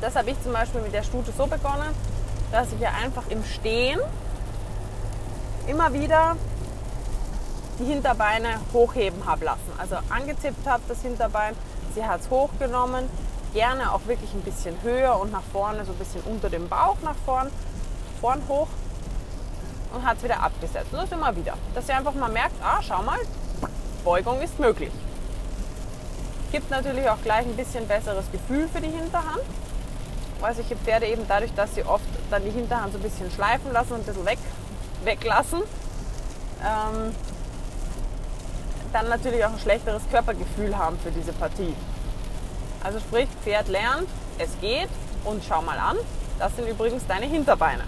Das 0.00 0.14
habe 0.14 0.30
ich 0.30 0.40
zum 0.42 0.52
Beispiel 0.52 0.80
mit 0.82 0.94
der 0.94 1.02
Stute 1.02 1.32
so 1.36 1.46
begonnen, 1.46 1.92
dass 2.52 2.72
ich 2.72 2.78
ja 2.78 2.90
einfach 3.02 3.24
im 3.28 3.44
Stehen 3.44 3.98
immer 5.66 5.92
wieder 5.92 6.36
die 7.80 7.86
Hinterbeine 7.86 8.60
hochheben 8.72 9.26
habe 9.26 9.46
lassen. 9.46 9.72
Also 9.78 9.96
angezippt 10.10 10.64
habe 10.64 10.82
das 10.86 11.02
Hinterbein, 11.02 11.56
sie 11.96 12.04
hat 12.04 12.20
es 12.20 12.30
hochgenommen, 12.30 13.08
gerne 13.52 13.92
auch 13.92 14.06
wirklich 14.06 14.32
ein 14.32 14.42
bisschen 14.42 14.76
höher 14.82 15.18
und 15.18 15.32
nach 15.32 15.42
vorne, 15.52 15.84
so 15.84 15.90
ein 15.90 15.98
bisschen 15.98 16.20
unter 16.22 16.50
dem 16.50 16.68
Bauch 16.68 16.98
nach 17.02 17.16
vorn, 17.24 17.50
vorn 18.20 18.42
hoch 18.48 18.68
und 19.94 20.04
hat 20.04 20.18
es 20.18 20.24
wieder 20.24 20.42
abgesetzt. 20.42 20.92
Und 20.92 20.98
das 20.98 21.12
immer 21.12 21.34
wieder. 21.34 21.54
Dass 21.74 21.86
sie 21.86 21.92
einfach 21.92 22.14
mal 22.14 22.30
merkt, 22.30 22.54
ah, 22.62 22.80
schau 22.82 23.02
mal, 23.02 23.18
Beugung 24.04 24.40
ist 24.40 24.58
möglich. 24.58 24.92
Gibt 26.52 26.70
natürlich 26.70 27.08
auch 27.08 27.20
gleich 27.22 27.44
ein 27.44 27.56
bisschen 27.56 27.86
besseres 27.88 28.24
Gefühl 28.30 28.68
für 28.68 28.80
die 28.80 28.90
Hinterhand, 28.90 29.42
weil 30.40 30.54
solche 30.54 30.76
Pferde 30.76 31.06
eben 31.06 31.26
dadurch, 31.26 31.52
dass 31.54 31.74
sie 31.74 31.84
oft 31.84 32.04
dann 32.30 32.44
die 32.44 32.50
Hinterhand 32.50 32.92
so 32.92 32.98
ein 32.98 33.02
bisschen 33.02 33.30
schleifen 33.30 33.72
lassen 33.72 33.92
und 33.92 34.00
ein 34.00 34.06
bisschen 34.06 34.26
weg 34.26 34.38
weglassen, 35.04 35.60
ähm, 36.62 37.14
dann 38.92 39.08
natürlich 39.08 39.44
auch 39.44 39.52
ein 39.52 39.58
schlechteres 39.58 40.02
Körpergefühl 40.10 40.76
haben 40.76 40.98
für 40.98 41.10
diese 41.10 41.32
Partie. 41.32 41.74
Also 42.82 43.00
sprich, 43.00 43.28
Pferd 43.42 43.68
lernt, 43.68 44.08
es 44.38 44.50
geht 44.60 44.88
und 45.24 45.42
schau 45.46 45.60
mal 45.62 45.78
an, 45.78 45.96
das 46.38 46.54
sind 46.56 46.68
übrigens 46.68 47.06
deine 47.06 47.26
Hinterbeine. 47.26 47.82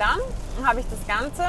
Dann 0.00 0.18
habe 0.66 0.80
ich 0.80 0.86
das 0.88 1.06
Ganze, 1.06 1.42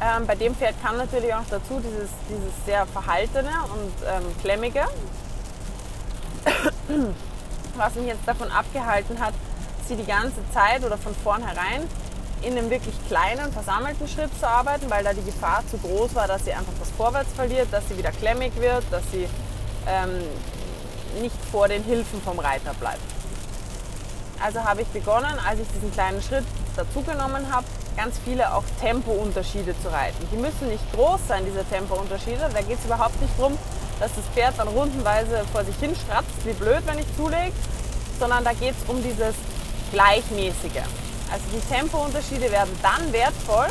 ähm, 0.00 0.26
bei 0.26 0.34
dem 0.34 0.56
Pferd 0.56 0.74
kam 0.82 0.96
natürlich 0.96 1.32
auch 1.32 1.44
dazu 1.48 1.78
dieses, 1.78 2.10
dieses 2.28 2.52
sehr 2.66 2.84
verhaltene 2.86 3.48
und 3.72 3.92
ähm, 4.04 4.24
klemmige, 4.42 4.86
was 7.76 7.94
mich 7.94 8.06
jetzt 8.06 8.26
davon 8.26 8.50
abgehalten 8.50 9.20
hat, 9.20 9.34
sie 9.86 9.94
die 9.94 10.04
ganze 10.04 10.40
Zeit 10.52 10.84
oder 10.84 10.98
von 10.98 11.14
vornherein 11.14 11.88
in 12.42 12.58
einem 12.58 12.70
wirklich 12.70 12.96
kleinen, 13.06 13.52
versammelten 13.52 14.08
Schritt 14.08 14.36
zu 14.40 14.48
arbeiten, 14.48 14.90
weil 14.90 15.04
da 15.04 15.12
die 15.12 15.24
Gefahr 15.24 15.62
zu 15.70 15.78
groß 15.78 16.16
war, 16.16 16.26
dass 16.26 16.44
sie 16.44 16.52
einfach 16.52 16.72
das 16.80 16.90
Vorwärts 16.90 17.32
verliert, 17.34 17.68
dass 17.70 17.88
sie 17.88 17.96
wieder 17.96 18.10
klemmig 18.10 18.52
wird, 18.56 18.82
dass 18.90 19.02
sie 19.12 19.28
ähm, 19.86 20.22
nicht 21.22 21.36
vor 21.52 21.68
den 21.68 21.84
Hilfen 21.84 22.20
vom 22.20 22.40
Reiter 22.40 22.74
bleibt. 22.74 23.15
Also 24.42 24.62
habe 24.62 24.82
ich 24.82 24.88
begonnen, 24.88 25.38
als 25.48 25.60
ich 25.60 25.68
diesen 25.74 25.92
kleinen 25.92 26.22
Schritt 26.22 26.44
dazugenommen 26.76 27.52
habe, 27.52 27.66
ganz 27.96 28.16
viele 28.24 28.52
auch 28.54 28.64
Tempounterschiede 28.80 29.74
zu 29.82 29.88
reiten. 29.90 30.28
Die 30.30 30.36
müssen 30.36 30.68
nicht 30.68 30.84
groß 30.92 31.20
sein, 31.26 31.44
diese 31.46 31.64
Tempounterschiede. 31.64 32.50
Da 32.52 32.60
geht 32.60 32.78
es 32.78 32.84
überhaupt 32.84 33.20
nicht 33.20 33.32
darum, 33.38 33.56
dass 33.98 34.10
das 34.14 34.24
Pferd 34.34 34.54
dann 34.58 34.68
rundenweise 34.68 35.44
vor 35.52 35.64
sich 35.64 35.76
hin 35.76 35.96
stratzt, 35.96 36.44
wie 36.44 36.52
blöd, 36.52 36.82
wenn 36.84 36.98
ich 36.98 37.06
zulege, 37.16 37.52
sondern 38.18 38.44
da 38.44 38.52
geht 38.52 38.74
es 38.80 38.88
um 38.88 39.02
dieses 39.02 39.34
Gleichmäßige. 39.92 40.84
Also 41.32 41.44
die 41.52 41.74
Tempounterschiede 41.74 42.50
werden 42.52 42.78
dann 42.82 43.12
wertvoll, 43.12 43.68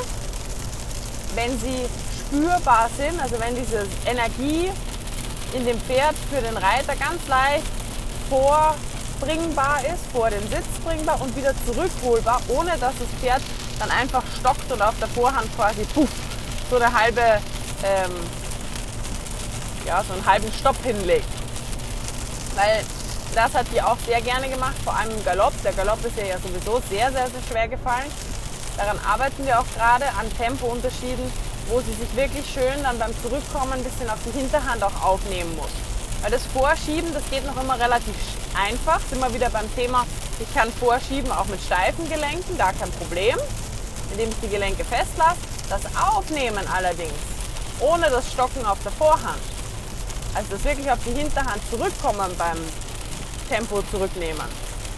wenn 1.36 1.58
sie 1.60 1.86
spürbar 2.20 2.90
sind, 2.98 3.22
also 3.22 3.36
wenn 3.40 3.56
diese 3.56 3.86
Energie 4.06 4.72
in 5.54 5.66
dem 5.66 5.80
Pferd 5.82 6.16
für 6.32 6.42
den 6.42 6.58
Reiter 6.58 6.96
ganz 6.96 7.28
leicht 7.28 7.68
vorbringbar 9.20 9.80
ist, 9.82 10.06
vor 10.12 10.30
den 10.30 10.42
Sitz 10.50 10.66
bringbar 10.84 11.20
und 11.22 11.36
wieder 11.36 11.54
zurückholbar, 11.66 12.42
ohne 12.48 12.72
dass 12.72 12.94
das 12.98 13.08
Pferd 13.20 13.42
dann 13.80 13.92
einfach 13.92 14.24
stockt 14.40 14.72
und 14.72 14.82
auf 14.82 14.98
der 15.00 15.08
Vorhand 15.10 15.54
quasi 15.56 15.84
puff, 15.94 16.10
so 16.70 16.78
eine 16.78 16.92
halbe, 16.94 17.22
ähm, 17.22 18.12
ja, 19.86 20.04
so 20.04 20.14
einen 20.14 20.26
halben 20.26 20.52
Stopp 20.52 20.78
hinlegt. 20.84 21.28
Weil 22.56 22.84
das 23.34 23.54
hat 23.54 23.66
die 23.74 23.82
auch 23.82 23.98
sehr 24.06 24.22
gerne 24.22 24.50
gemacht, 24.50 24.76
vor 24.84 24.96
allem 24.96 25.12
im 25.12 25.26
Galopp. 25.26 25.54
Der 25.64 25.74
Galopp 25.74 26.04
ist 26.06 26.18
ja 26.18 26.38
sowieso 26.40 26.82
sehr, 26.90 27.12
sehr, 27.12 27.28
sehr 27.28 27.42
schwer 27.50 27.68
gefallen. 27.68 28.10
Daran 28.78 29.00
arbeiten 29.06 29.46
wir 29.46 29.60
auch 29.60 29.66
gerade 29.76 30.06
an 30.20 30.32
Tempounterschieden, 30.38 31.32
wo 31.68 31.80
sie 31.82 31.94
sich 31.94 32.16
wirklich 32.16 32.46
schön 32.54 32.84
dann 32.84 32.98
beim 32.98 33.12
Zurückkommen 33.22 33.74
ein 33.74 33.84
bisschen 33.84 34.10
auf 34.10 34.20
die 34.26 34.38
Hinterhand 34.38 34.84
auch 34.84 35.04
aufnehmen 35.04 35.56
muss. 35.56 35.72
Weil 36.22 36.32
das 36.32 36.42
Vorschieben, 36.54 37.14
das 37.14 37.24
geht 37.30 37.46
noch 37.46 37.62
immer 37.62 37.80
relativ 37.80 38.16
einfach. 38.56 39.00
Sind 39.10 39.20
wir 39.20 39.34
wieder 39.34 39.50
beim 39.50 39.74
Thema, 39.76 40.06
ich 40.40 40.54
kann 40.54 40.72
vorschieben 40.74 41.32
auch 41.32 41.46
mit 41.46 41.62
steifen 41.62 42.10
Gelenken, 42.10 42.58
gar 42.58 42.74
kein 42.74 42.92
Problem, 42.92 43.38
indem 44.12 44.30
ich 44.30 44.40
die 44.42 44.50
Gelenke 44.50 44.84
festlasse. 44.84 45.38
Das 45.70 45.82
Aufnehmen 45.96 46.66
allerdings, 46.74 47.14
ohne 47.80 48.10
das 48.10 48.32
Stocken 48.32 48.66
auf 48.66 48.78
der 48.84 48.92
Vorhand, 48.92 49.42
also 50.34 50.50
das 50.52 50.64
wirklich 50.64 50.92
auf 50.92 51.00
die 51.06 51.14
Hinterhand 51.14 51.62
zurückkommen 51.70 52.36
beim 52.38 52.58
Tempo 53.50 53.82
zurücknehmen. 53.92 54.46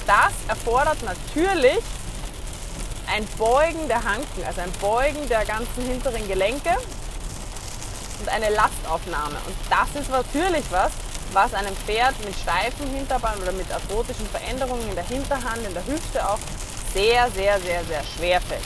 Das 0.06 0.34
erfordert 0.48 1.02
natürlich 1.04 1.80
ein 3.14 3.26
Beugen 3.38 3.88
der 3.88 4.04
Hanken, 4.04 4.44
also 4.46 4.62
ein 4.62 4.72
Beugen 4.82 5.28
der 5.30 5.46
ganzen 5.46 5.84
hinteren 5.84 6.28
Gelenke 6.28 6.76
und 8.20 8.30
eine 8.30 8.50
Lastaufnahme. 8.50 9.36
Und 9.46 9.56
das 9.70 10.02
ist 10.02 10.10
natürlich 10.10 10.64
was, 10.72 10.92
was 11.34 11.54
einem 11.54 11.76
Pferd 11.76 12.14
mit 12.24 12.36
steifen 12.36 12.88
Hinterbeinen 12.94 13.42
oder 13.42 13.52
mit 13.52 13.72
arthrotischen 13.72 14.28
Veränderungen 14.28 14.88
in 14.90 14.96
der 14.96 15.06
Hinterhand, 15.06 15.66
in 15.66 15.74
der 15.74 15.86
Hüfte 15.86 16.28
auch 16.28 16.40
sehr, 16.94 17.30
sehr, 17.32 17.60
sehr, 17.60 17.84
sehr 17.86 18.04
schwer 18.04 18.42
fällt. 18.42 18.62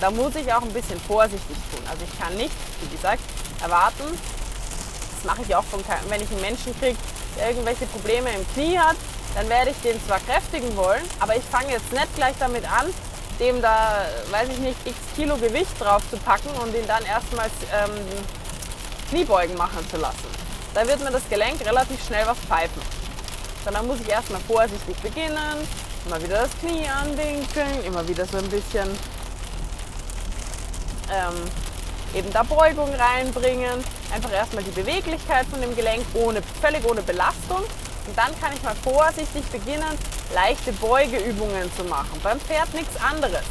Da 0.00 0.10
muss 0.10 0.34
ich 0.34 0.52
auch 0.52 0.62
ein 0.62 0.72
bisschen 0.72 1.00
vorsichtig 1.00 1.56
tun. 1.70 1.82
Also 1.88 2.04
ich 2.04 2.18
kann 2.18 2.34
nicht, 2.36 2.54
wie 2.80 2.94
gesagt, 2.94 3.22
erwarten, 3.62 4.04
das 5.14 5.24
mache 5.24 5.42
ich 5.42 5.54
auch, 5.54 5.64
von, 5.64 5.80
wenn 6.08 6.22
ich 6.22 6.30
einen 6.30 6.40
Menschen 6.40 6.78
kriege, 6.78 6.98
der 7.36 7.50
irgendwelche 7.50 7.86
Probleme 7.86 8.30
im 8.30 8.46
Knie 8.54 8.78
hat, 8.78 8.96
dann 9.34 9.48
werde 9.48 9.70
ich 9.70 9.76
den 9.82 10.00
zwar 10.06 10.20
kräftigen 10.20 10.76
wollen, 10.76 11.02
aber 11.18 11.36
ich 11.36 11.42
fange 11.42 11.72
jetzt 11.72 11.92
nicht 11.92 12.14
gleich 12.14 12.34
damit 12.38 12.64
an, 12.70 12.86
dem 13.40 13.60
da, 13.60 14.06
weiß 14.30 14.48
ich 14.50 14.58
nicht, 14.58 14.76
x 14.84 14.96
Kilo 15.16 15.36
Gewicht 15.36 15.80
drauf 15.80 16.02
zu 16.10 16.16
packen 16.18 16.50
und 16.62 16.74
ihn 16.74 16.86
dann 16.86 17.04
erstmals 17.04 17.50
ähm, 17.72 17.90
Kniebeugen 19.10 19.56
machen 19.56 19.88
zu 19.90 19.96
lassen. 19.96 20.43
Da 20.74 20.86
wird 20.86 21.02
mir 21.04 21.12
das 21.12 21.22
Gelenk 21.30 21.64
relativ 21.64 22.04
schnell 22.04 22.26
was 22.26 22.38
pfeifen. 22.38 22.82
Dann 23.64 23.86
muss 23.86 24.00
ich 24.00 24.08
erstmal 24.08 24.40
vorsichtig 24.40 24.96
beginnen, 24.96 25.68
immer 26.04 26.22
wieder 26.22 26.42
das 26.42 26.50
Knie 26.60 26.86
anwinkeln, 26.88 27.84
immer 27.86 28.06
wieder 28.06 28.26
so 28.26 28.36
ein 28.38 28.48
bisschen 28.50 28.88
ähm, 31.10 31.34
eben 32.14 32.32
da 32.32 32.42
Beugung 32.42 32.92
reinbringen, 32.92 33.84
einfach 34.12 34.32
erstmal 34.32 34.64
die 34.64 34.70
Beweglichkeit 34.72 35.46
von 35.46 35.60
dem 35.60 35.74
Gelenk 35.76 36.04
ohne, 36.14 36.42
völlig 36.60 36.84
ohne 36.84 37.02
Belastung 37.02 37.60
und 38.06 38.18
dann 38.18 38.38
kann 38.40 38.52
ich 38.52 38.62
mal 38.62 38.74
vorsichtig 38.82 39.44
beginnen, 39.50 39.98
leichte 40.34 40.72
Beugeübungen 40.72 41.74
zu 41.76 41.84
machen. 41.84 42.20
Beim 42.22 42.40
Pferd 42.40 42.72
nichts 42.74 42.96
anderes. 43.00 43.42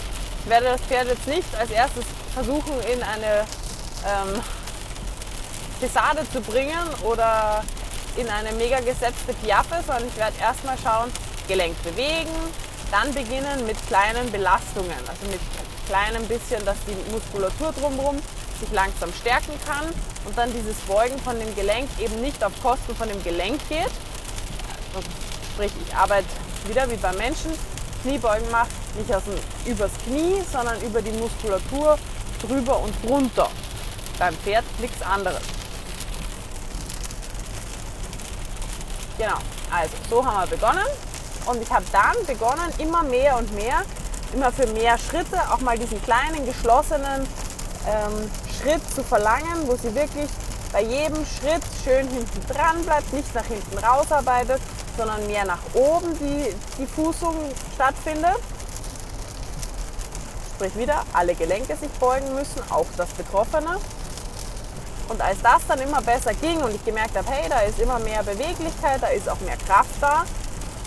Ich 0.44 0.50
werde 0.50 0.66
das 0.66 0.82
Pferd 0.82 1.08
jetzt 1.08 1.28
nicht 1.28 1.56
als 1.58 1.72
erstes 1.72 2.04
versuchen 2.34 2.74
in 2.92 3.02
eine 3.02 3.46
ähm, 4.06 4.42
Pesade 5.84 6.22
zu 6.32 6.39
bringen 6.39 6.88
oder 7.04 7.62
in 8.15 8.30
eine 8.30 8.54
mega 8.54 8.80
gesetzte 8.80 9.34
Piaffe, 9.43 9.84
sondern 9.86 10.08
ich 10.08 10.15
werde 10.15 10.38
erstmal 10.39 10.78
schauen, 10.82 11.12
Gelenk 11.50 11.76
bewegen, 11.84 12.32
dann 12.89 13.13
beginnen 13.13 13.67
mit 13.67 13.76
kleinen 13.88 14.32
Belastungen, 14.32 14.98
also 15.06 15.26
mit 15.30 15.41
kleinem 15.89 16.26
bisschen, 16.26 16.63
dass 16.63 16.78
die 16.88 16.96
Muskulatur 17.12 17.74
drumherum 17.74 18.15
sich 18.62 18.72
langsam 18.72 19.12
stärken 19.19 19.60
kann 19.67 19.84
und 20.24 20.38
dann 20.38 20.54
dieses 20.54 20.78
Beugen 20.88 21.19
von 21.19 21.38
dem 21.38 21.54
Gelenk 21.54 21.89
eben 22.00 22.22
nicht 22.22 22.41
auf 22.41 22.54
Kosten 22.62 22.96
von 22.96 23.10
dem 23.10 23.22
Gelenk 23.22 23.60
geht. 23.67 23.91
Also, 24.96 25.06
sprich, 25.54 25.72
ich 25.86 25.93
arbeite 25.93 26.28
wieder 26.65 26.89
wie 26.89 26.96
beim 26.96 27.17
Menschen, 27.17 27.52
Kniebeugen 28.04 28.50
mache, 28.52 28.69
nicht 28.98 29.13
aus 29.13 29.24
dem, 29.26 29.36
übers 29.69 29.91
Knie, 30.06 30.41
sondern 30.50 30.80
über 30.82 31.02
die 31.02 31.12
Muskulatur 31.12 32.00
drüber 32.41 32.80
und 32.80 32.93
drunter. 33.04 33.50
Beim 34.17 34.34
Pferd 34.36 34.63
nichts 34.80 35.02
anderes. 35.02 35.41
Genau, 39.17 39.38
also 39.71 39.93
so 40.10 40.26
haben 40.26 40.49
wir 40.49 40.58
begonnen. 40.58 40.86
Und 41.45 41.62
ich 41.62 41.71
habe 41.71 41.86
dann 41.91 42.15
begonnen, 42.26 42.73
immer 42.78 43.04
mehr 43.04 43.38
und 43.38 43.54
mehr, 43.54 43.84
immer 44.34 44.52
für 44.52 44.65
mehr 44.67 44.97
Schritte, 44.97 45.39
auch 45.52 45.60
mal 45.60 45.78
diesen 45.78 46.02
kleinen 46.04 46.45
geschlossenen 46.45 47.28
ähm, 47.88 48.32
Schritt 48.60 48.82
zu 48.95 49.04
verlangen, 49.04 49.67
wo 49.67 49.76
sie 49.76 49.93
wirklich 49.93 50.30
bei 50.71 50.82
jedem 50.82 51.23
Schritt 51.26 51.62
schön 51.84 52.08
hinten 52.08 52.47
dran 52.47 52.82
bleibt, 52.84 53.13
nicht 53.13 53.34
nach 53.36 53.45
hinten 53.45 53.78
rausarbeitet, 53.78 54.60
sondern 54.97 55.28
mehr 55.28 55.45
nach 55.45 55.60
oben 55.73 56.17
die, 56.17 56.54
die 56.80 56.88
Fußung 56.88 57.36
stattfindet. 57.76 58.39
Sprich 60.56 60.76
wieder, 60.76 61.04
alle 61.13 61.36
Gelenke 61.36 61.76
sich 61.76 61.91
beugen 61.99 62.34
müssen, 62.34 62.62
auch 62.69 62.88
das 62.97 63.10
Betroffene. 63.10 63.78
Und 65.10 65.22
als 65.22 65.42
das 65.42 65.66
dann 65.68 65.80
immer 65.80 66.02
besser 66.02 66.34
ging 66.34 66.62
und 66.62 66.74
ich 66.74 66.84
gemerkt 66.86 67.16
habe, 67.18 67.30
hey, 67.30 67.50
da 67.50 67.60
ist 67.62 67.80
immer 67.80 68.00
mehr 68.00 68.24
Beweglichkeit, 68.24 69.02
da 69.02 69.08
ist 69.08 69.28
auch 69.30 69.39
mehr 69.42 69.58
Kraft 69.58 69.96
da, 70.02 70.24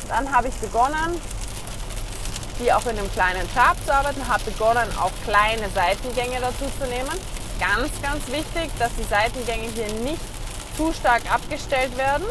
dann 0.09 0.33
habe 0.35 0.49
ich 0.49 0.55
begonnen, 0.55 1.21
die 2.59 2.73
auch 2.73 2.85
in 2.87 2.99
einem 2.99 3.13
kleinen 3.13 3.53
Trab 3.53 3.77
zu 3.85 3.93
arbeiten, 3.93 4.27
habe 4.27 4.45
begonnen, 4.45 4.89
auch 4.99 5.13
kleine 5.25 5.69
Seitengänge 5.75 6.41
dazu 6.41 6.65
zu 6.81 6.87
nehmen. 6.89 7.13
Ganz, 7.61 7.91
ganz 8.03 8.27
wichtig, 8.29 8.71
dass 8.79 8.91
die 8.99 9.05
Seitengänge 9.05 9.69
hier 9.75 9.89
nicht 10.03 10.23
zu 10.77 10.93
stark 10.93 11.23
abgestellt 11.33 11.97
werden, 11.97 12.27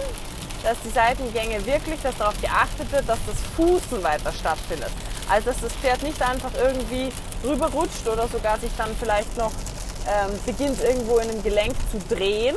dass 0.64 0.78
die 0.84 0.90
Seitengänge 0.90 1.64
wirklich, 1.66 2.02
dass 2.02 2.18
darauf 2.18 2.40
geachtet 2.42 2.92
wird, 2.92 3.08
dass 3.08 3.20
das 3.28 3.38
Fußen 3.56 4.04
weiter 4.04 4.32
stattfindet. 4.32 4.92
Also 5.30 5.50
dass 5.50 5.62
das 5.62 5.74
Pferd 5.74 6.04
nicht 6.04 6.22
einfach 6.22 6.52
irgendwie 6.60 7.12
rüber 7.44 7.68
rutscht 7.68 8.08
oder 8.08 8.28
sogar 8.28 8.60
sich 8.60 8.72
dann 8.78 8.96
vielleicht 9.00 9.36
noch 9.38 9.52
ähm, 10.08 10.32
beginnt 10.46 10.82
irgendwo 10.82 11.18
in 11.18 11.30
einem 11.30 11.44
Gelenk 11.44 11.76
zu 11.92 12.00
drehen. 12.14 12.56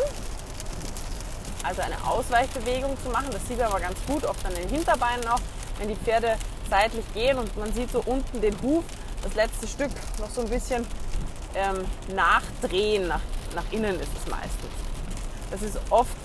Also 1.62 1.82
eine 1.82 1.96
Ausweichbewegung 2.06 2.96
zu 3.02 3.10
machen. 3.10 3.28
Das 3.32 3.46
sieht 3.46 3.58
man 3.58 3.68
aber 3.68 3.80
ganz 3.80 3.98
gut, 4.06 4.24
oft 4.24 4.44
an 4.46 4.54
den 4.54 4.68
Hinterbeinen 4.68 5.26
auch, 5.28 5.40
wenn 5.78 5.88
die 5.88 5.96
Pferde 5.96 6.36
seitlich 6.70 7.04
gehen 7.14 7.38
und 7.38 7.56
man 7.56 7.72
sieht 7.72 7.90
so 7.90 8.02
unten 8.04 8.40
den 8.40 8.54
Huf, 8.62 8.84
das 9.22 9.34
letzte 9.34 9.66
Stück 9.66 9.90
noch 10.18 10.30
so 10.30 10.42
ein 10.42 10.48
bisschen 10.48 10.86
ähm, 11.54 11.84
nachdrehen, 12.14 13.08
nach, 13.08 13.20
nach 13.54 13.64
innen 13.70 13.98
ist 14.00 14.10
es 14.16 14.30
meistens. 14.30 14.70
Das 15.50 15.62
ist 15.62 15.78
oft, 15.90 16.16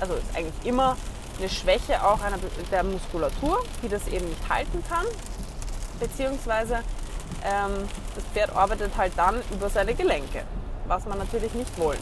also 0.00 0.14
ist 0.14 0.36
eigentlich 0.36 0.64
immer 0.64 0.96
eine 1.38 1.48
Schwäche 1.48 2.02
auch 2.04 2.20
einer, 2.20 2.38
der 2.70 2.82
Muskulatur, 2.82 3.62
die 3.82 3.88
das 3.88 4.06
eben 4.08 4.28
nicht 4.28 4.48
halten 4.48 4.82
kann, 4.88 5.06
beziehungsweise 6.00 6.82
ähm, 7.44 7.88
das 8.14 8.24
Pferd 8.32 8.54
arbeitet 8.54 8.96
halt 8.96 9.12
dann 9.16 9.42
über 9.52 9.68
seine 9.68 9.94
Gelenke, 9.94 10.44
was 10.88 11.04
man 11.06 11.18
natürlich 11.18 11.52
nicht 11.54 11.78
wollen. 11.78 12.00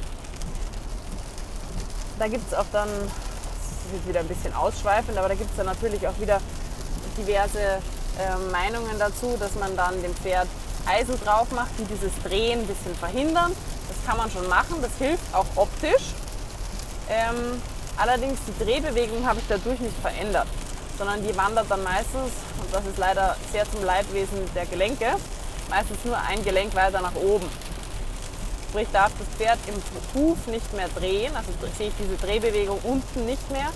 Da 2.18 2.28
gibt 2.28 2.46
es 2.46 2.56
auch 2.56 2.66
dann, 2.72 2.88
das 2.88 4.00
ist 4.00 4.08
wieder 4.08 4.20
ein 4.20 4.28
bisschen 4.28 4.54
ausschweifend, 4.54 5.18
aber 5.18 5.28
da 5.28 5.34
gibt 5.34 5.50
es 5.50 5.56
dann 5.56 5.66
natürlich 5.66 6.06
auch 6.06 6.18
wieder 6.20 6.40
diverse 7.16 7.58
äh, 7.60 7.80
Meinungen 8.52 8.98
dazu, 8.98 9.36
dass 9.38 9.54
man 9.56 9.76
dann 9.76 10.00
dem 10.02 10.14
Pferd 10.14 10.48
Eisen 10.86 11.18
drauf 11.24 11.50
macht, 11.52 11.70
die 11.78 11.84
dieses 11.84 12.12
Drehen 12.22 12.60
ein 12.60 12.66
bisschen 12.66 12.94
verhindern. 12.94 13.52
Das 13.88 14.06
kann 14.06 14.16
man 14.16 14.30
schon 14.30 14.48
machen, 14.48 14.76
das 14.80 14.92
hilft 14.98 15.34
auch 15.34 15.46
optisch. 15.56 16.14
Ähm, 17.08 17.60
allerdings 17.96 18.38
die 18.46 18.64
Drehbewegung 18.64 19.26
habe 19.26 19.40
ich 19.40 19.46
dadurch 19.48 19.80
nicht 19.80 19.96
verändert, 20.00 20.46
sondern 20.98 21.22
die 21.26 21.36
wandert 21.36 21.70
dann 21.70 21.82
meistens, 21.82 22.32
und 22.60 22.72
das 22.72 22.84
ist 22.86 22.98
leider 22.98 23.36
sehr 23.52 23.70
zum 23.70 23.84
Leidwesen 23.84 24.38
der 24.54 24.66
Gelenke, 24.66 25.16
meistens 25.68 26.04
nur 26.04 26.16
ein 26.16 26.42
Gelenk 26.44 26.74
weiter 26.74 27.00
nach 27.00 27.14
oben. 27.14 27.48
Sprich, 28.74 28.88
darf 28.92 29.12
das 29.20 29.28
Pferd 29.38 29.58
im 29.68 30.20
Huf 30.20 30.48
nicht 30.48 30.72
mehr 30.72 30.88
drehen, 30.96 31.36
also 31.36 31.52
sehe 31.78 31.90
ich 31.90 31.94
diese 31.96 32.16
Drehbewegung 32.16 32.76
unten 32.82 33.24
nicht 33.24 33.48
mehr, 33.52 33.68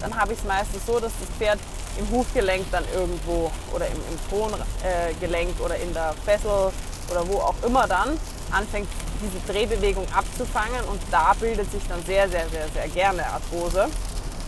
dann 0.00 0.16
habe 0.16 0.32
ich 0.32 0.38
es 0.38 0.44
meistens 0.44 0.86
so, 0.86 1.00
dass 1.00 1.10
das 1.18 1.28
Pferd 1.36 1.58
im 1.98 2.08
Hufgelenk 2.08 2.64
dann 2.70 2.84
irgendwo 2.94 3.50
oder 3.74 3.88
im, 3.88 3.96
im 3.96 4.28
Throngelenk 4.28 5.60
oder 5.60 5.74
in 5.74 5.92
der 5.92 6.14
Fessel 6.24 6.70
oder 7.10 7.26
wo 7.26 7.38
auch 7.38 7.56
immer 7.66 7.88
dann 7.88 8.16
anfängt, 8.52 8.86
diese 9.20 9.52
Drehbewegung 9.52 10.06
abzufangen. 10.14 10.84
Und 10.88 11.00
da 11.10 11.34
bildet 11.40 11.72
sich 11.72 11.82
dann 11.88 12.04
sehr, 12.04 12.28
sehr, 12.28 12.48
sehr, 12.48 12.68
sehr 12.68 12.86
gerne 12.90 13.26
Arthrose, 13.26 13.88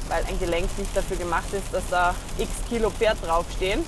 weil 0.06 0.24
ein 0.28 0.38
Gelenk 0.38 0.68
nicht 0.78 0.96
dafür 0.96 1.16
gemacht 1.16 1.52
ist, 1.52 1.66
dass 1.72 1.82
da 1.90 2.14
x 2.38 2.48
Kilo 2.68 2.90
Pferd 2.90 3.16
draufstehen 3.26 3.84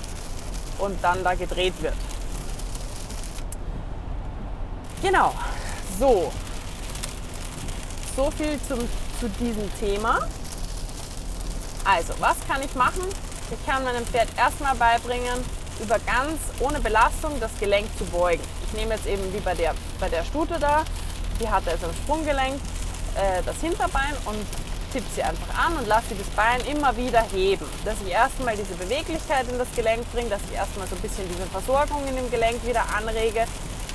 und 0.79 1.01
dann 1.01 1.23
da 1.23 1.33
gedreht 1.35 1.81
wird. 1.81 1.95
Genau, 5.01 5.33
so. 5.99 6.31
So 8.15 8.31
viel 8.31 8.59
zum, 8.67 8.79
zu 9.19 9.29
diesem 9.39 9.69
Thema. 9.79 10.19
Also, 11.85 12.13
was 12.19 12.37
kann 12.47 12.61
ich 12.63 12.73
machen? 12.75 13.03
Ich 13.51 13.65
kann 13.65 13.83
meinem 13.83 14.05
Pferd 14.05 14.27
erstmal 14.37 14.75
beibringen, 14.75 15.43
über 15.81 15.97
ganz 15.99 16.39
ohne 16.59 16.79
Belastung 16.79 17.39
das 17.39 17.51
Gelenk 17.59 17.87
zu 17.97 18.05
beugen. 18.05 18.43
Ich 18.65 18.73
nehme 18.73 18.95
jetzt 18.95 19.07
eben 19.07 19.33
wie 19.33 19.39
bei 19.39 19.55
der, 19.55 19.73
bei 19.99 20.09
der 20.09 20.23
Stute 20.23 20.59
da, 20.59 20.83
die 21.39 21.49
hatte 21.49 21.71
also 21.71 21.87
im 21.87 21.93
Sprunggelenk 21.93 22.55
äh, 23.15 23.41
das 23.45 23.55
Hinterbein 23.61 24.13
und 24.25 24.45
tippe 24.91 25.05
sie 25.15 25.23
einfach 25.23 25.65
an 25.65 25.77
und 25.77 25.87
lasse 25.87 26.15
das 26.15 26.27
Bein 26.35 26.61
immer 26.65 26.95
wieder 26.97 27.21
heben. 27.31 27.65
Dass 27.85 27.95
ich 28.05 28.11
erstmal 28.11 28.55
diese 28.55 28.75
Beweglichkeit 28.75 29.47
in 29.49 29.57
das 29.57 29.67
Gelenk 29.75 30.11
bringe, 30.11 30.29
dass 30.29 30.41
ich 30.49 30.55
erstmal 30.55 30.87
so 30.87 30.95
ein 30.95 31.01
bisschen 31.01 31.27
diese 31.29 31.45
Versorgung 31.47 32.05
in 32.07 32.15
dem 32.15 32.29
Gelenk 32.29 32.65
wieder 32.65 32.83
anrege. 32.95 33.45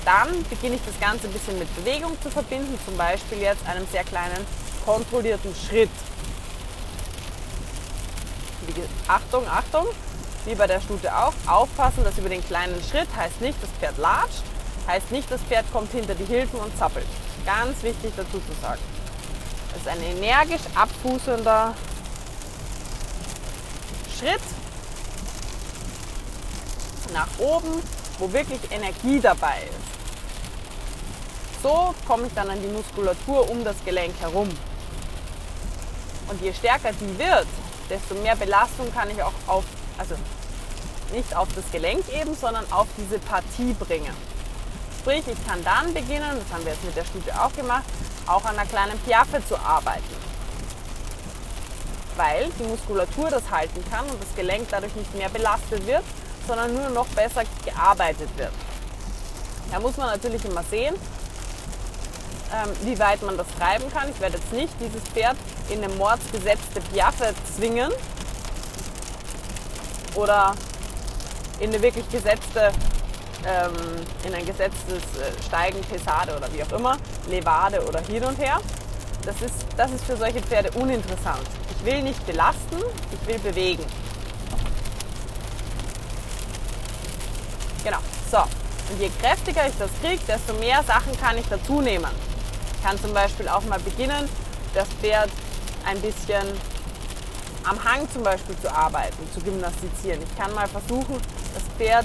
Dann 0.04 0.44
beginne 0.50 0.76
ich 0.76 0.82
das 0.84 0.98
Ganze 1.00 1.26
ein 1.26 1.32
bisschen 1.32 1.58
mit 1.58 1.74
Bewegung 1.76 2.20
zu 2.22 2.30
verbinden, 2.30 2.78
zum 2.84 2.96
Beispiel 2.96 3.38
jetzt 3.38 3.66
einem 3.66 3.86
sehr 3.90 4.04
kleinen 4.04 4.46
kontrollierten 4.84 5.54
Schritt. 5.54 5.90
Achtung, 9.08 9.46
Achtung, 9.48 9.86
wie 10.44 10.54
bei 10.54 10.66
der 10.66 10.80
Stute 10.80 11.14
auch, 11.14 11.32
aufpassen, 11.46 12.04
dass 12.04 12.18
über 12.18 12.28
den 12.28 12.44
kleinen 12.46 12.82
Schritt 12.82 13.08
heißt 13.16 13.40
nicht, 13.40 13.56
das 13.62 13.70
Pferd 13.78 13.96
latscht, 13.98 14.42
heißt 14.86 15.10
nicht, 15.10 15.30
das 15.30 15.40
Pferd 15.42 15.70
kommt 15.72 15.90
hinter 15.92 16.14
die 16.14 16.24
Hilfen 16.24 16.58
und 16.58 16.76
zappelt. 16.78 17.06
Ganz 17.46 17.82
wichtig 17.82 18.12
dazu 18.16 18.38
zu 18.38 18.60
sagen. 18.60 18.80
Das 19.72 19.82
ist 19.82 19.88
ein 19.88 20.02
energisch 20.02 20.62
abfußender 20.74 21.74
Schritt 24.18 24.40
nach 27.12 27.28
oben, 27.38 27.82
wo 28.18 28.32
wirklich 28.32 28.60
Energie 28.70 29.20
dabei 29.20 29.62
ist. 29.62 29.93
So 31.64 31.94
komme 32.06 32.26
ich 32.26 32.34
dann 32.34 32.50
an 32.50 32.60
die 32.60 32.68
Muskulatur 32.68 33.48
um 33.48 33.64
das 33.64 33.76
Gelenk 33.86 34.14
herum. 34.20 34.50
Und 36.28 36.42
je 36.42 36.52
stärker 36.52 36.90
die 36.92 37.18
wird, 37.18 37.46
desto 37.88 38.14
mehr 38.16 38.36
Belastung 38.36 38.92
kann 38.92 39.08
ich 39.08 39.22
auch 39.22 39.32
auf, 39.46 39.64
also 39.96 40.14
nicht 41.10 41.34
auf 41.34 41.48
das 41.54 41.64
Gelenk 41.72 42.04
eben, 42.12 42.36
sondern 42.36 42.70
auf 42.70 42.86
diese 42.98 43.18
Partie 43.18 43.72
bringen. 43.72 44.14
Sprich, 44.98 45.24
ich 45.26 45.46
kann 45.46 45.64
dann 45.64 45.94
beginnen, 45.94 46.38
das 46.38 46.52
haben 46.52 46.66
wir 46.66 46.72
jetzt 46.72 46.84
mit 46.84 46.96
der 46.96 47.04
Studie 47.06 47.32
auch 47.32 47.52
gemacht, 47.54 47.84
auch 48.26 48.44
an 48.44 48.58
einer 48.58 48.68
kleinen 48.68 48.98
Piaffe 48.98 49.42
zu 49.48 49.56
arbeiten. 49.56 50.16
Weil 52.16 52.50
die 52.58 52.64
Muskulatur 52.64 53.30
das 53.30 53.50
halten 53.50 53.82
kann 53.90 54.04
und 54.10 54.22
das 54.22 54.36
Gelenk 54.36 54.68
dadurch 54.70 54.94
nicht 54.96 55.14
mehr 55.14 55.30
belastet 55.30 55.86
wird, 55.86 56.04
sondern 56.46 56.74
nur 56.74 56.90
noch 56.90 57.06
besser 57.06 57.44
gearbeitet 57.64 58.28
wird. 58.36 58.52
Da 59.72 59.80
muss 59.80 59.96
man 59.96 60.08
natürlich 60.08 60.44
immer 60.44 60.62
sehen, 60.64 60.94
ähm, 62.52 62.70
wie 62.82 62.98
weit 62.98 63.22
man 63.22 63.36
das 63.36 63.46
treiben 63.58 63.90
kann. 63.92 64.08
Ich 64.10 64.20
werde 64.20 64.36
jetzt 64.36 64.52
nicht 64.52 64.72
dieses 64.80 65.02
Pferd 65.08 65.36
in 65.70 65.82
eine 65.82 65.92
mordsgesetzte 65.94 66.80
Piaffe 66.92 67.34
zwingen 67.56 67.90
oder 70.14 70.54
in 71.60 71.70
eine 71.70 71.82
wirklich 71.82 72.08
gesetzte, 72.10 72.70
ähm, 73.46 73.72
in 74.26 74.34
ein 74.34 74.44
gesetztes 74.46 74.98
äh, 74.98 75.42
Steigen, 75.46 75.80
Pesade 75.82 76.36
oder 76.36 76.52
wie 76.52 76.62
auch 76.62 76.72
immer, 76.78 76.96
Levade 77.28 77.84
oder 77.86 78.00
hin 78.00 78.24
und 78.24 78.38
her. 78.38 78.60
Das 79.24 79.40
ist, 79.40 79.66
das 79.76 79.90
ist 79.92 80.04
für 80.04 80.16
solche 80.16 80.40
Pferde 80.40 80.70
uninteressant. 80.72 81.42
Ich 81.78 81.84
will 81.84 82.02
nicht 82.02 82.24
belasten, 82.26 82.76
ich 83.10 83.26
will 83.26 83.38
bewegen. 83.38 83.84
Genau, 87.82 87.98
so. 88.30 88.38
Und 88.38 89.00
je 89.00 89.10
kräftiger 89.20 89.66
ich 89.66 89.74
das 89.78 89.90
kriege, 90.02 90.22
desto 90.28 90.52
mehr 90.54 90.82
Sachen 90.82 91.18
kann 91.18 91.38
ich 91.38 91.46
dazu 91.48 91.80
nehmen 91.80 92.33
kann 92.84 93.00
zum 93.00 93.14
Beispiel 93.14 93.48
auch 93.48 93.64
mal 93.64 93.80
beginnen, 93.80 94.28
das 94.74 94.86
Pferd 95.00 95.30
ein 95.86 95.98
bisschen 96.02 96.46
am 97.64 97.82
Hang 97.82 98.06
zum 98.12 98.22
Beispiel 98.22 98.54
zu 98.58 98.70
arbeiten, 98.70 99.16
zu 99.32 99.40
gymnastizieren. 99.40 100.20
Ich 100.22 100.38
kann 100.38 100.52
mal 100.54 100.68
versuchen, 100.68 101.16
das 101.54 101.62
Pferd 101.78 102.04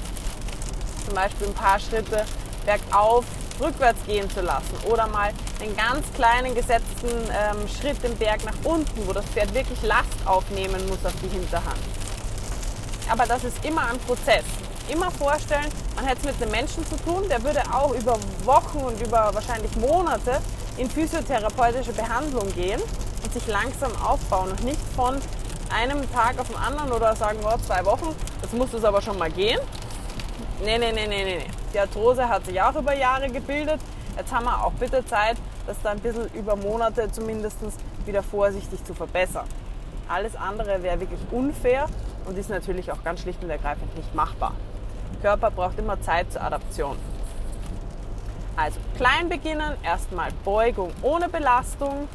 zum 1.06 1.14
Beispiel 1.14 1.48
ein 1.48 1.54
paar 1.54 1.80
Schritte 1.80 2.26
bergauf 2.66 3.26
rückwärts 3.60 4.00
gehen 4.06 4.30
zu 4.30 4.40
lassen 4.40 4.74
oder 4.90 5.08
mal 5.08 5.34
einen 5.60 5.76
ganz 5.76 6.06
kleinen 6.14 6.56
gesetzten 6.56 7.10
ähm, 7.10 7.68
Schritt 7.68 8.02
den 8.02 8.16
Berg 8.18 8.46
nach 8.46 8.56
unten, 8.64 9.06
wo 9.06 9.12
das 9.12 9.26
Pferd 9.26 9.54
wirklich 9.54 9.82
Last 9.84 10.08
aufnehmen 10.26 10.88
muss 10.88 11.04
auf 11.04 11.14
die 11.22 11.28
Hinterhand. 11.28 11.82
Aber 13.12 13.26
das 13.26 13.44
ist 13.44 13.66
immer 13.66 13.86
ein 13.88 14.00
Prozess. 14.00 14.46
Immer 14.88 15.12
vorstellen, 15.12 15.68
man 15.96 16.06
hätte 16.06 16.30
es 16.30 16.36
mit 16.36 16.42
einem 16.42 16.52
Menschen 16.52 16.86
zu 16.88 16.96
tun, 17.04 17.28
der 17.28 17.44
würde 17.44 17.62
auch 17.70 17.94
über 17.94 18.18
Wochen 18.46 18.78
und 18.78 19.02
über 19.02 19.30
wahrscheinlich 19.34 19.76
Monate 19.76 20.40
in 20.80 20.90
physiotherapeutische 20.90 21.92
Behandlung 21.92 22.48
gehen 22.54 22.82
und 23.24 23.34
sich 23.34 23.46
langsam 23.48 23.92
aufbauen 24.02 24.52
und 24.52 24.64
nicht 24.64 24.80
von 24.96 25.18
einem 25.76 26.12
Tag 26.12 26.40
auf 26.40 26.48
den 26.48 26.56
anderen 26.56 26.92
oder 26.92 27.16
sagen, 27.16 27.40
oh, 27.44 27.58
zwei 27.68 27.86
Wochen, 27.86 28.16
das 28.42 28.54
muss 28.54 28.74
es 28.74 28.84
aber 28.84 29.02
schon 29.02 29.18
mal 29.18 29.30
gehen. 29.30 29.60
Nee, 30.64 30.78
nee, 30.78 30.92
nee, 30.92 31.06
nee, 31.08 31.24
nee. 31.24 31.46
Die 31.74 31.80
Arthrose 31.80 32.28
hat 32.28 32.46
sich 32.46 32.60
auch 32.62 32.76
über 32.76 32.96
Jahre 32.96 33.30
gebildet. 33.30 33.80
Jetzt 34.18 34.34
haben 34.34 34.46
wir 34.46 34.66
auch 34.66 34.72
bitte 34.74 35.06
Zeit, 35.06 35.38
das 35.68 35.78
da 35.84 35.92
ein 35.92 36.00
bisschen 36.00 36.30
über 36.34 36.56
Monate 36.56 37.12
zumindest 37.12 37.58
wieder 38.06 38.24
vorsichtig 38.24 38.84
zu 38.86 38.94
verbessern. 38.94 39.46
Alles 40.08 40.36
andere 40.36 40.82
wäre 40.82 41.00
wirklich 41.00 41.20
unfair 41.32 41.86
und 42.26 42.38
ist 42.38 42.50
natürlich 42.50 42.92
auch 42.92 43.04
ganz 43.04 43.22
schlicht 43.22 43.44
und 43.44 43.50
ergreifend 43.50 43.96
nicht 43.96 44.16
machbar. 44.16 44.54
Körper 45.22 45.52
braucht 45.52 45.78
immer 45.78 46.02
Zeit 46.02 46.32
zur 46.32 46.42
Adaption. 46.42 46.98
Also 48.60 48.78
klein 48.98 49.30
beginnen, 49.30 49.78
erstmal 49.84 50.32
Beugung 50.44 50.92
ohne 51.02 51.30
Belastung, 51.30 52.10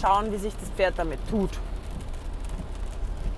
schauen, 0.00 0.32
wie 0.32 0.38
sich 0.38 0.54
das 0.58 0.70
Pferd 0.70 0.94
damit 0.96 1.18
tut. 1.28 1.50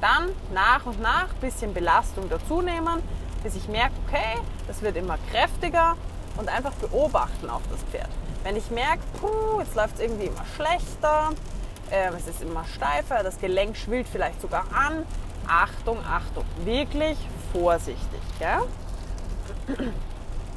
Dann 0.00 0.28
nach 0.54 0.86
und 0.86 1.00
nach 1.00 1.28
ein 1.28 1.40
bisschen 1.40 1.74
Belastung 1.74 2.30
dazu 2.30 2.62
nehmen, 2.62 3.02
bis 3.42 3.56
ich 3.56 3.66
merke, 3.66 3.94
okay, 4.06 4.38
das 4.68 4.80
wird 4.80 4.96
immer 4.96 5.18
kräftiger 5.32 5.96
und 6.36 6.48
einfach 6.48 6.72
beobachten 6.74 7.50
auf 7.50 7.62
das 7.68 7.82
Pferd. 7.90 8.08
Wenn 8.44 8.54
ich 8.54 8.70
merke, 8.70 9.02
puh, 9.20 9.58
jetzt 9.58 9.74
läuft 9.74 9.96
es 9.96 10.00
irgendwie 10.00 10.26
immer 10.26 10.44
schlechter, 10.54 11.30
äh, 11.90 12.10
es 12.16 12.28
ist 12.28 12.42
immer 12.42 12.64
steifer, 12.64 13.24
das 13.24 13.40
Gelenk 13.40 13.76
schwillt 13.76 14.06
vielleicht 14.06 14.40
sogar 14.40 14.66
an, 14.72 15.04
Achtung, 15.48 15.98
Achtung, 16.06 16.44
wirklich 16.64 17.18
vorsichtig. 17.52 18.20
Ja? 18.38 18.62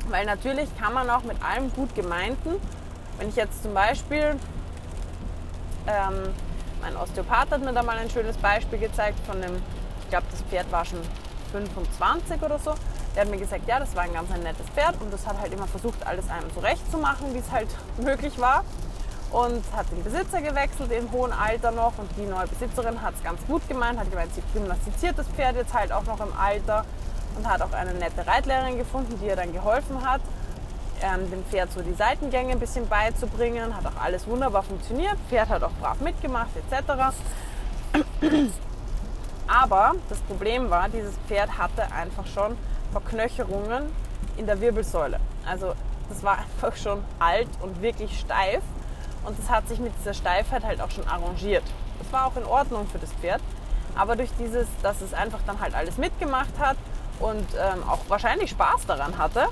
Weil 0.10 0.26
natürlich 0.26 0.70
kann 0.78 0.94
man 0.94 1.10
auch 1.10 1.24
mit 1.24 1.42
allem 1.44 1.72
gut 1.74 1.96
gemeinten, 1.96 2.56
wenn 3.18 3.30
ich 3.30 3.36
jetzt 3.36 3.64
zum 3.64 3.74
Beispiel, 3.74 4.36
ähm, 5.88 6.34
mein 6.82 6.98
Osteopath 6.98 7.52
hat 7.52 7.62
mir 7.62 7.74
da 7.74 7.84
mal 7.84 7.98
ein 7.98 8.10
schönes 8.10 8.36
Beispiel 8.38 8.80
gezeigt 8.80 9.20
von 9.26 9.42
dem, 9.42 9.56
ich 10.02 10.10
glaube 10.10 10.26
das 10.30 10.42
Pferd 10.42 10.72
war 10.72 10.84
schon 10.84 11.00
25 11.52 12.42
oder 12.42 12.60
so, 12.60 12.74
der 13.16 13.24
hat 13.24 13.30
mir 13.30 13.38
gesagt, 13.38 13.68
ja, 13.68 13.80
das 13.80 13.96
war 13.96 14.04
ein 14.04 14.14
ganz 14.14 14.32
ein 14.32 14.42
nettes 14.42 14.68
Pferd 14.70 15.00
und 15.00 15.14
das 15.14 15.26
hat 15.28 15.40
halt 15.40 15.54
immer 15.54 15.68
versucht, 15.68 16.06
alles 16.06 16.30
einem 16.30 16.52
zurecht 16.54 16.90
zu 16.92 16.98
machen, 16.98 17.34
wie 17.34 17.40
es 17.40 17.52
halt 17.52 17.70
möglich 17.98 18.40
war. 18.40 18.64
Und 19.32 19.64
hat 19.76 19.90
den 19.90 20.04
Besitzer 20.04 20.42
gewechselt 20.42 20.92
im 20.92 21.12
hohen 21.12 21.34
Alter 21.34 21.72
noch 21.72 21.98
und 21.98 22.08
die 22.18 22.26
neue 22.26 22.46
Besitzerin 22.46 23.02
hat 23.02 23.16
es 23.16 23.24
ganz 23.24 23.40
gut 23.48 23.68
gemeint, 23.68 24.00
hat 24.00 24.12
gemeint, 24.12 24.32
sie 24.36 24.44
gymnastiziert 24.54 25.18
das 25.18 25.28
Pferd 25.30 25.56
jetzt 25.56 25.74
halt 25.74 25.92
auch 25.92 26.04
noch 26.04 26.20
im 26.20 26.32
Alter 26.38 26.86
und 27.36 27.50
hat 27.50 27.62
auch 27.62 27.72
eine 27.72 27.94
nette 27.94 28.26
Reitlehrerin 28.26 28.78
gefunden, 28.78 29.18
die 29.20 29.28
ihr 29.28 29.36
dann 29.36 29.54
geholfen 29.54 30.06
hat, 30.06 30.22
ähm, 31.02 31.30
dem 31.30 31.44
Pferd 31.46 31.72
so 31.72 31.82
die 31.82 31.94
Seitengänge 31.94 32.52
ein 32.52 32.60
bisschen 32.60 32.88
beizubringen. 32.88 33.76
Hat 33.76 33.86
auch 33.86 34.02
alles 34.02 34.26
wunderbar 34.28 34.64
funktioniert. 34.64 35.18
Pferd 35.30 35.50
hat 35.50 35.64
auch 35.64 35.72
brav 35.82 36.00
mitgemacht 36.00 36.52
etc. 36.56 37.14
Aber 39.48 39.94
das 40.10 40.20
Problem 40.22 40.70
war, 40.70 40.90
dieses 40.90 41.16
Pferd 41.28 41.58
hatte 41.58 41.92
einfach 41.92 42.26
schon 42.28 42.58
Verknöcherungen 42.92 43.84
in 44.38 44.46
der 44.46 44.62
Wirbelsäule. 44.62 45.20
Also 45.46 45.74
das 46.10 46.24
war 46.24 46.38
einfach 46.62 46.78
schon 46.78 47.04
alt 47.20 47.50
und 47.62 47.82
wirklich 47.82 48.20
steif. 48.20 48.62
Und 49.26 49.38
das 49.40 49.50
hat 49.50 49.68
sich 49.68 49.80
mit 49.80 49.94
dieser 50.00 50.14
Steifheit 50.14 50.64
halt 50.64 50.82
auch 50.82 50.92
schon 50.92 51.08
arrangiert. 51.08 51.64
Das 52.00 52.12
war 52.12 52.28
auch 52.28 52.36
in 52.36 52.46
Ordnung 52.46 52.88
für 52.88 53.00
das 53.00 53.12
Pferd. 53.14 53.42
Aber 53.96 54.16
durch 54.16 54.32
dieses, 54.40 54.68
dass 54.82 55.02
es 55.02 55.14
einfach 55.14 55.40
dann 55.46 55.60
halt 55.60 55.76
alles 55.76 55.98
mitgemacht 55.98 56.54
hat 56.60 56.78
und 57.20 57.48
ähm, 57.54 57.84
auch 57.88 58.00
wahrscheinlich 58.08 58.52
Spaß 58.52 58.86
daran 58.88 59.18
hatte, 59.18 59.48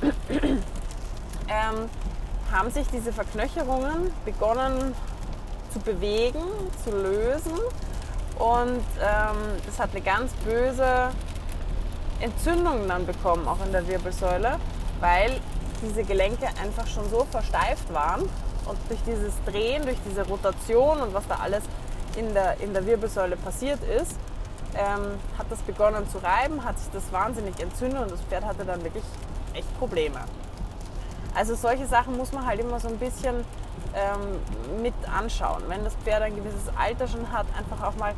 ähm, 0.30 1.90
haben 2.52 2.70
sich 2.70 2.86
diese 2.88 3.12
Verknöcherungen 3.12 4.12
begonnen 4.24 4.94
zu 5.72 5.80
bewegen, 5.80 6.40
zu 6.84 6.90
lösen. 6.90 7.58
Und 8.38 8.84
ähm, 9.00 9.58
hat 9.78 9.90
eine 9.92 10.00
ganz 10.00 10.32
böse 10.44 11.10
Entzündung 12.20 12.88
dann 12.88 13.06
bekommen, 13.06 13.46
auch 13.46 13.64
in 13.64 13.72
der 13.72 13.86
Wirbelsäule, 13.86 14.56
weil 15.00 15.40
diese 15.82 16.02
Gelenke 16.02 16.46
einfach 16.62 16.86
schon 16.86 17.08
so 17.10 17.26
versteift 17.30 17.92
waren 17.92 18.22
und 18.66 18.78
durch 18.88 19.00
dieses 19.06 19.32
Drehen, 19.46 19.84
durch 19.84 19.98
diese 20.08 20.26
Rotation 20.26 21.00
und 21.00 21.14
was 21.14 21.26
da 21.28 21.36
alles 21.36 21.62
in 22.16 22.34
der, 22.34 22.60
in 22.60 22.72
der 22.72 22.84
Wirbelsäule 22.86 23.36
passiert 23.36 23.78
ist, 23.84 24.16
ähm, 24.74 25.18
hat 25.38 25.46
das 25.50 25.60
begonnen 25.60 26.08
zu 26.08 26.18
reiben, 26.18 26.64
hat 26.64 26.78
sich 26.78 26.90
das 26.92 27.10
wahnsinnig 27.12 27.60
entzündet 27.60 28.02
und 28.02 28.10
das 28.10 28.20
Pferd 28.22 28.44
hatte 28.44 28.64
dann 28.64 28.82
wirklich 28.84 29.04
echt 29.54 29.78
Probleme. 29.78 30.20
Also 31.34 31.54
solche 31.54 31.86
Sachen 31.86 32.16
muss 32.16 32.32
man 32.32 32.46
halt 32.46 32.60
immer 32.60 32.80
so 32.80 32.88
ein 32.88 32.98
bisschen 32.98 33.44
ähm, 33.94 34.82
mit 34.82 34.94
anschauen. 35.08 35.62
Wenn 35.68 35.84
das 35.84 35.94
Pferd 35.96 36.22
ein 36.22 36.36
gewisses 36.36 36.68
Alter 36.76 37.06
schon 37.06 37.30
hat, 37.32 37.46
einfach 37.56 37.86
auch 37.86 37.96
mal 37.96 38.14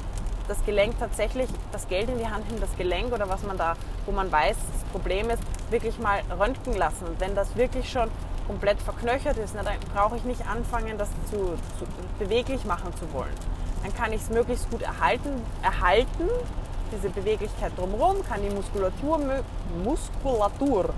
das 0.49 0.65
Gelenk 0.65 0.99
tatsächlich, 0.99 1.49
das 1.71 1.87
Geld 1.89 2.09
in 2.09 2.19
die 2.19 2.27
Hand 2.27 2.49
nehmen, 2.49 2.61
das 2.61 2.77
Gelenk 2.77 3.13
oder 3.13 3.29
was 3.29 3.43
man 3.45 3.57
da, 3.57 3.77
wo 4.05 4.13
man 4.13 4.33
weiß, 4.33 4.57
das 4.57 4.85
Problem 4.91 5.31
ist, 5.31 5.43
wirklich 5.71 5.99
mal 5.99 6.21
röntgen 6.39 6.75
lassen. 6.77 7.07
Und 7.07 7.21
wenn 7.21 7.35
das 7.35 7.55
wirklich 7.57 7.91
schon 7.91 8.11
komplett 8.47 8.83
verknöchert 8.83 9.37
ist, 9.39 9.55
na, 9.55 9.63
dann 9.63 9.79
brauche 9.95 10.17
ich 10.17 10.25
nicht 10.25 10.45
anfangen, 10.47 10.99
das 10.99 11.09
zu, 11.31 11.57
zu, 11.79 11.87
beweglich 12.19 12.65
machen 12.65 12.93
zu 12.97 13.13
wollen. 13.13 13.33
Dann 13.83 13.95
kann 13.95 14.13
ich 14.13 14.23
es 14.23 14.31
möglichst 14.31 14.71
gut 14.71 14.83
erhalten, 14.83 15.43
erhalten, 15.63 16.29
diese 16.93 17.09
Beweglichkeit 17.09 17.73
drumherum, 17.77 18.17
kann 18.29 18.41
die 18.43 18.55
Muskulatur, 18.55 19.21
Muskulatur 19.85 20.93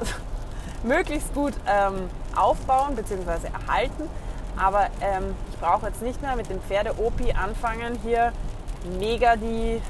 möglichst 0.82 1.34
gut 1.34 1.54
ähm, 1.66 2.08
aufbauen 2.36 2.94
bzw. 2.94 3.48
erhalten. 3.52 4.08
Aber 4.56 4.88
ähm, 5.00 5.34
ich 5.50 5.58
brauche 5.58 5.86
jetzt 5.86 6.02
nicht 6.02 6.20
mehr 6.20 6.36
mit 6.36 6.50
dem 6.50 6.60
Pferde-OP 6.60 7.20
anfangen, 7.34 7.98
hier 8.02 8.32
mega 8.98 9.36
die 9.36 9.80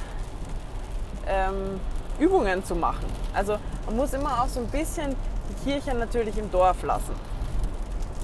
ähm, 1.27 1.81
Übungen 2.19 2.65
zu 2.65 2.77
machen. 2.77 3.07
Also 3.35 3.59
man 3.87 3.97
muss 3.97 4.13
immer 4.13 4.43
auch 4.43 4.49
so 4.49 4.61
ein 4.61 4.69
bisschen 4.69 5.17
die 5.49 5.71
Kirche 5.71 5.95
natürlich 5.95 6.39
im 6.39 6.51
Dorf 6.51 6.83
lassen. 6.83 7.15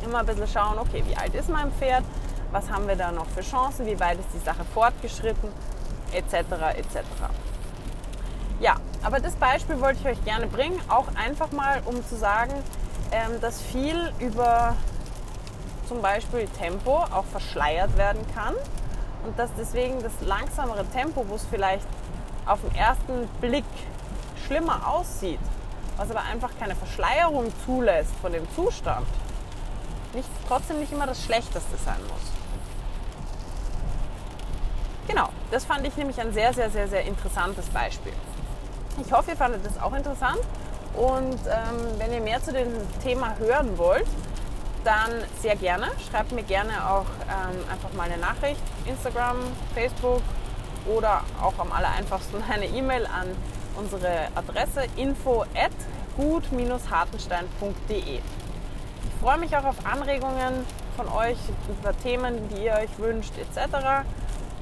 Immer 0.05 0.21
ein 0.21 0.27
bisschen 0.27 0.47
schauen, 0.47 0.79
okay, 0.79 1.03
wie 1.07 1.17
alt 1.17 1.35
ist 1.35 1.49
mein 1.49 1.73
Pferd, 1.73 2.05
was 2.53 2.71
haben 2.71 2.89
wir 2.89 2.97
da 2.97 3.13
noch 3.13 3.27
für 3.27 3.43
Chancen, 3.43 3.87
wie 3.87 3.99
weit 4.01 4.19
ist 4.19 4.29
die 4.35 4.45
Sache 4.45 4.65
fortgeschritten, 4.73 5.51
etc. 6.13 6.35
etc. 6.77 6.99
Ja, 8.61 8.77
aber 9.03 9.21
das 9.21 9.37
Beispiel 9.37 9.81
wollte 9.81 10.01
ich 10.01 10.19
euch 10.19 10.25
gerne 10.25 10.47
bringen, 10.47 10.81
auch 10.89 11.07
einfach 11.15 11.53
mal, 11.53 11.83
um 11.85 12.05
zu 12.05 12.17
sagen, 12.17 12.53
ähm, 13.13 13.41
dass 13.41 13.61
viel 13.61 14.13
über 14.19 14.77
zum 15.87 16.03
Beispiel 16.03 16.47
Tempo 16.59 17.05
auch 17.11 17.25
verschleiert 17.25 17.97
werden 17.97 18.21
kann 18.35 18.55
und 19.25 19.39
dass 19.39 19.51
deswegen 19.57 20.03
das 20.03 20.13
langsamere 20.21 20.85
Tempo, 20.87 21.25
wo 21.29 21.37
es 21.37 21.47
vielleicht 21.47 21.87
auf 22.47 22.61
den 22.61 22.75
ersten 22.75 23.27
Blick 23.41 23.65
schlimmer 24.47 24.89
aussieht, 24.89 25.41
was 25.97 26.11
aber 26.11 26.23
einfach 26.23 26.51
keine 26.59 26.75
Verschleierung 26.75 27.53
zulässt 27.65 28.13
von 28.21 28.33
dem 28.33 28.47
Zustand, 28.55 29.07
nicht, 30.15 30.29
trotzdem 30.47 30.81
nicht 30.81 30.93
immer 30.93 31.07
das 31.07 31.23
Schlechteste 31.23 31.77
sein 31.85 32.01
muss. 32.09 32.33
Genau, 35.07 35.29
das 35.51 35.65
fand 35.65 35.87
ich 35.87 35.97
nämlich 35.97 36.21
ein 36.21 36.33
sehr, 36.33 36.53
sehr, 36.53 36.71
sehr, 36.71 36.89
sehr 36.89 37.05
interessantes 37.05 37.67
Beispiel. 37.67 38.13
Ich 39.05 39.13
hoffe, 39.13 39.31
ihr 39.31 39.37
fandet 39.37 39.65
das 39.65 39.81
auch 39.81 39.95
interessant. 39.95 40.41
Und 40.95 41.39
ähm, 41.47 41.99
wenn 41.99 42.13
ihr 42.13 42.21
mehr 42.21 42.43
zu 42.43 42.53
dem 42.53 42.69
Thema 43.03 43.37
hören 43.39 43.79
wollt, 43.79 44.09
dann 44.85 45.11
sehr 45.41 45.57
gerne. 45.57 45.87
Schreibt 46.11 46.33
mir 46.33 46.43
gerne 46.43 46.91
auch 46.91 47.07
ähm, 47.29 47.57
einfach 47.71 47.93
mal 47.95 48.11
eine 48.11 48.19
Nachricht. 48.19 48.61
Instagram, 48.87 49.39
Facebook 49.75 50.21
oder 50.87 51.23
auch 51.43 51.59
am 51.59 51.73
aller 51.73 51.91
einfachsten 51.91 52.43
eine 52.51 52.67
E-Mail 52.67 53.07
an 53.07 53.29
unsere 53.77 54.29
Adresse 54.35 54.85
info 54.97 55.43
at 55.55 55.73
gut-hartenstein.de. 56.17 58.17
Ich 58.17 58.23
freue 59.21 59.39
mich 59.39 59.57
auch 59.57 59.65
auf 59.65 59.77
Anregungen 59.85 60.65
von 60.97 61.09
euch 61.09 61.39
über 61.69 61.97
Themen, 61.99 62.49
die 62.49 62.65
ihr 62.65 62.73
euch 62.73 62.99
wünscht 62.99 63.35
etc. 63.39 64.05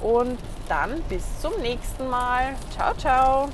Und 0.01 0.37
dann 0.67 1.01
bis 1.09 1.23
zum 1.41 1.59
nächsten 1.61 2.09
Mal. 2.09 2.55
Ciao, 2.75 2.93
ciao. 2.95 3.49